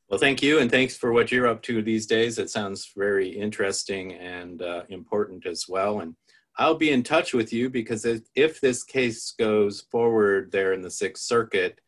Well, 0.10 0.20
thank 0.20 0.42
you. 0.42 0.60
And 0.60 0.72
thanks 0.72 0.98
for 0.98 1.12
what 1.12 1.32
you're 1.32 1.48
up 1.48 1.62
to 1.64 1.82
these 1.82 2.06
days. 2.06 2.40
It 2.40 2.50
sounds 2.50 2.92
very 2.96 3.30
interesting 3.30 4.14
and 4.14 4.62
uh, 4.62 4.84
important 4.90 5.46
as 5.46 5.66
well. 5.68 6.00
And 6.00 6.16
I'll 6.58 6.76
be 6.76 6.92
in 6.92 7.04
touch 7.04 7.34
with 7.34 7.54
you 7.54 7.70
because 7.70 8.06
if 8.36 8.60
this 8.60 8.84
case 8.84 9.34
goes 9.38 9.82
forward 9.92 10.52
there 10.52 10.74
in 10.74 10.82
the 10.82 10.92
Sixth 10.92 11.24
Circuit, 11.24 11.80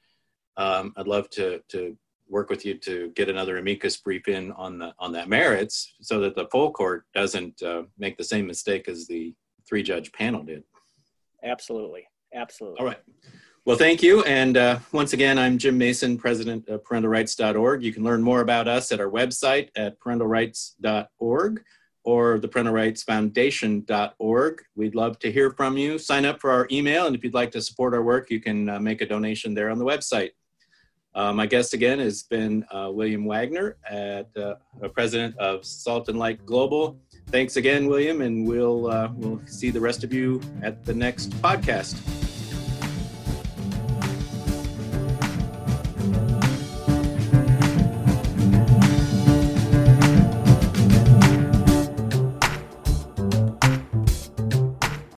um, 0.57 0.93
I'd 0.95 1.07
love 1.07 1.29
to, 1.31 1.61
to 1.69 1.97
work 2.31 2.49
with 2.49 2.65
you 2.65 2.75
to 2.75 3.11
get 3.15 3.29
another 3.29 3.57
amicus 3.57 3.97
brief 3.97 4.27
in 4.27 4.51
on 4.53 4.79
the 4.79 4.93
on 4.97 5.11
that 5.11 5.27
merits 5.27 5.93
so 6.01 6.21
that 6.21 6.35
the 6.35 6.47
full 6.47 6.71
court 6.71 7.05
doesn't 7.13 7.61
uh, 7.61 7.83
make 7.99 8.17
the 8.17 8.23
same 8.23 8.47
mistake 8.47 8.87
as 8.87 9.05
the 9.05 9.35
three 9.67 9.83
judge 9.83 10.11
panel 10.13 10.41
did. 10.41 10.63
Absolutely. 11.43 12.07
Absolutely. 12.33 12.79
All 12.79 12.85
right. 12.85 12.99
Well 13.65 13.77
thank 13.77 14.01
you. 14.01 14.23
And 14.23 14.57
uh, 14.57 14.79
once 14.91 15.13
again 15.13 15.37
i'm 15.37 15.57
jim 15.57 15.77
mason 15.77 16.17
president 16.17 16.67
of 16.69 16.83
parentalrights.org 16.83 17.83
you 17.83 17.93
can 17.93 18.03
learn 18.03 18.21
more 18.21 18.41
about 18.41 18.67
us 18.67 18.91
at 18.91 18.99
our 18.99 19.09
website 19.09 19.69
at 19.75 19.99
parentalrights.org 19.99 21.63
or 22.03 22.39
the 22.39 22.47
parental 22.47 22.73
rights 22.73 23.03
foundation.org 23.03 24.61
we'd 24.75 24.95
love 24.95 25.19
to 25.19 25.31
hear 25.31 25.51
from 25.51 25.77
you 25.77 25.97
sign 25.97 26.25
up 26.25 26.39
for 26.39 26.51
our 26.51 26.67
email 26.71 27.07
and 27.07 27.15
if 27.15 27.23
you'd 27.23 27.33
like 27.33 27.51
to 27.51 27.61
support 27.61 27.93
our 27.93 28.03
work 28.03 28.29
you 28.29 28.39
can 28.39 28.69
uh, 28.69 28.79
make 28.79 29.01
a 29.01 29.05
donation 29.05 29.53
there 29.53 29.69
on 29.69 29.77
the 29.77 29.85
website 29.85 30.31
uh, 31.13 31.33
my 31.33 31.45
guest 31.45 31.73
again 31.73 31.99
has 31.99 32.23
been 32.23 32.65
uh, 32.73 32.89
William 32.91 33.25
Wagner, 33.25 33.75
at 33.89 34.29
uh, 34.37 34.55
president 34.93 35.37
of 35.37 35.65
Salt 35.65 36.07
and 36.07 36.17
Light 36.17 36.45
Global. 36.45 36.97
Thanks 37.27 37.57
again, 37.57 37.87
William, 37.87 38.21
and 38.21 38.47
we'll 38.47 38.89
uh, 38.89 39.09
we'll 39.15 39.41
see 39.45 39.71
the 39.71 39.79
rest 39.79 40.03
of 40.03 40.13
you 40.13 40.41
at 40.61 40.85
the 40.85 40.93
next 40.93 41.31
podcast. 41.41 42.30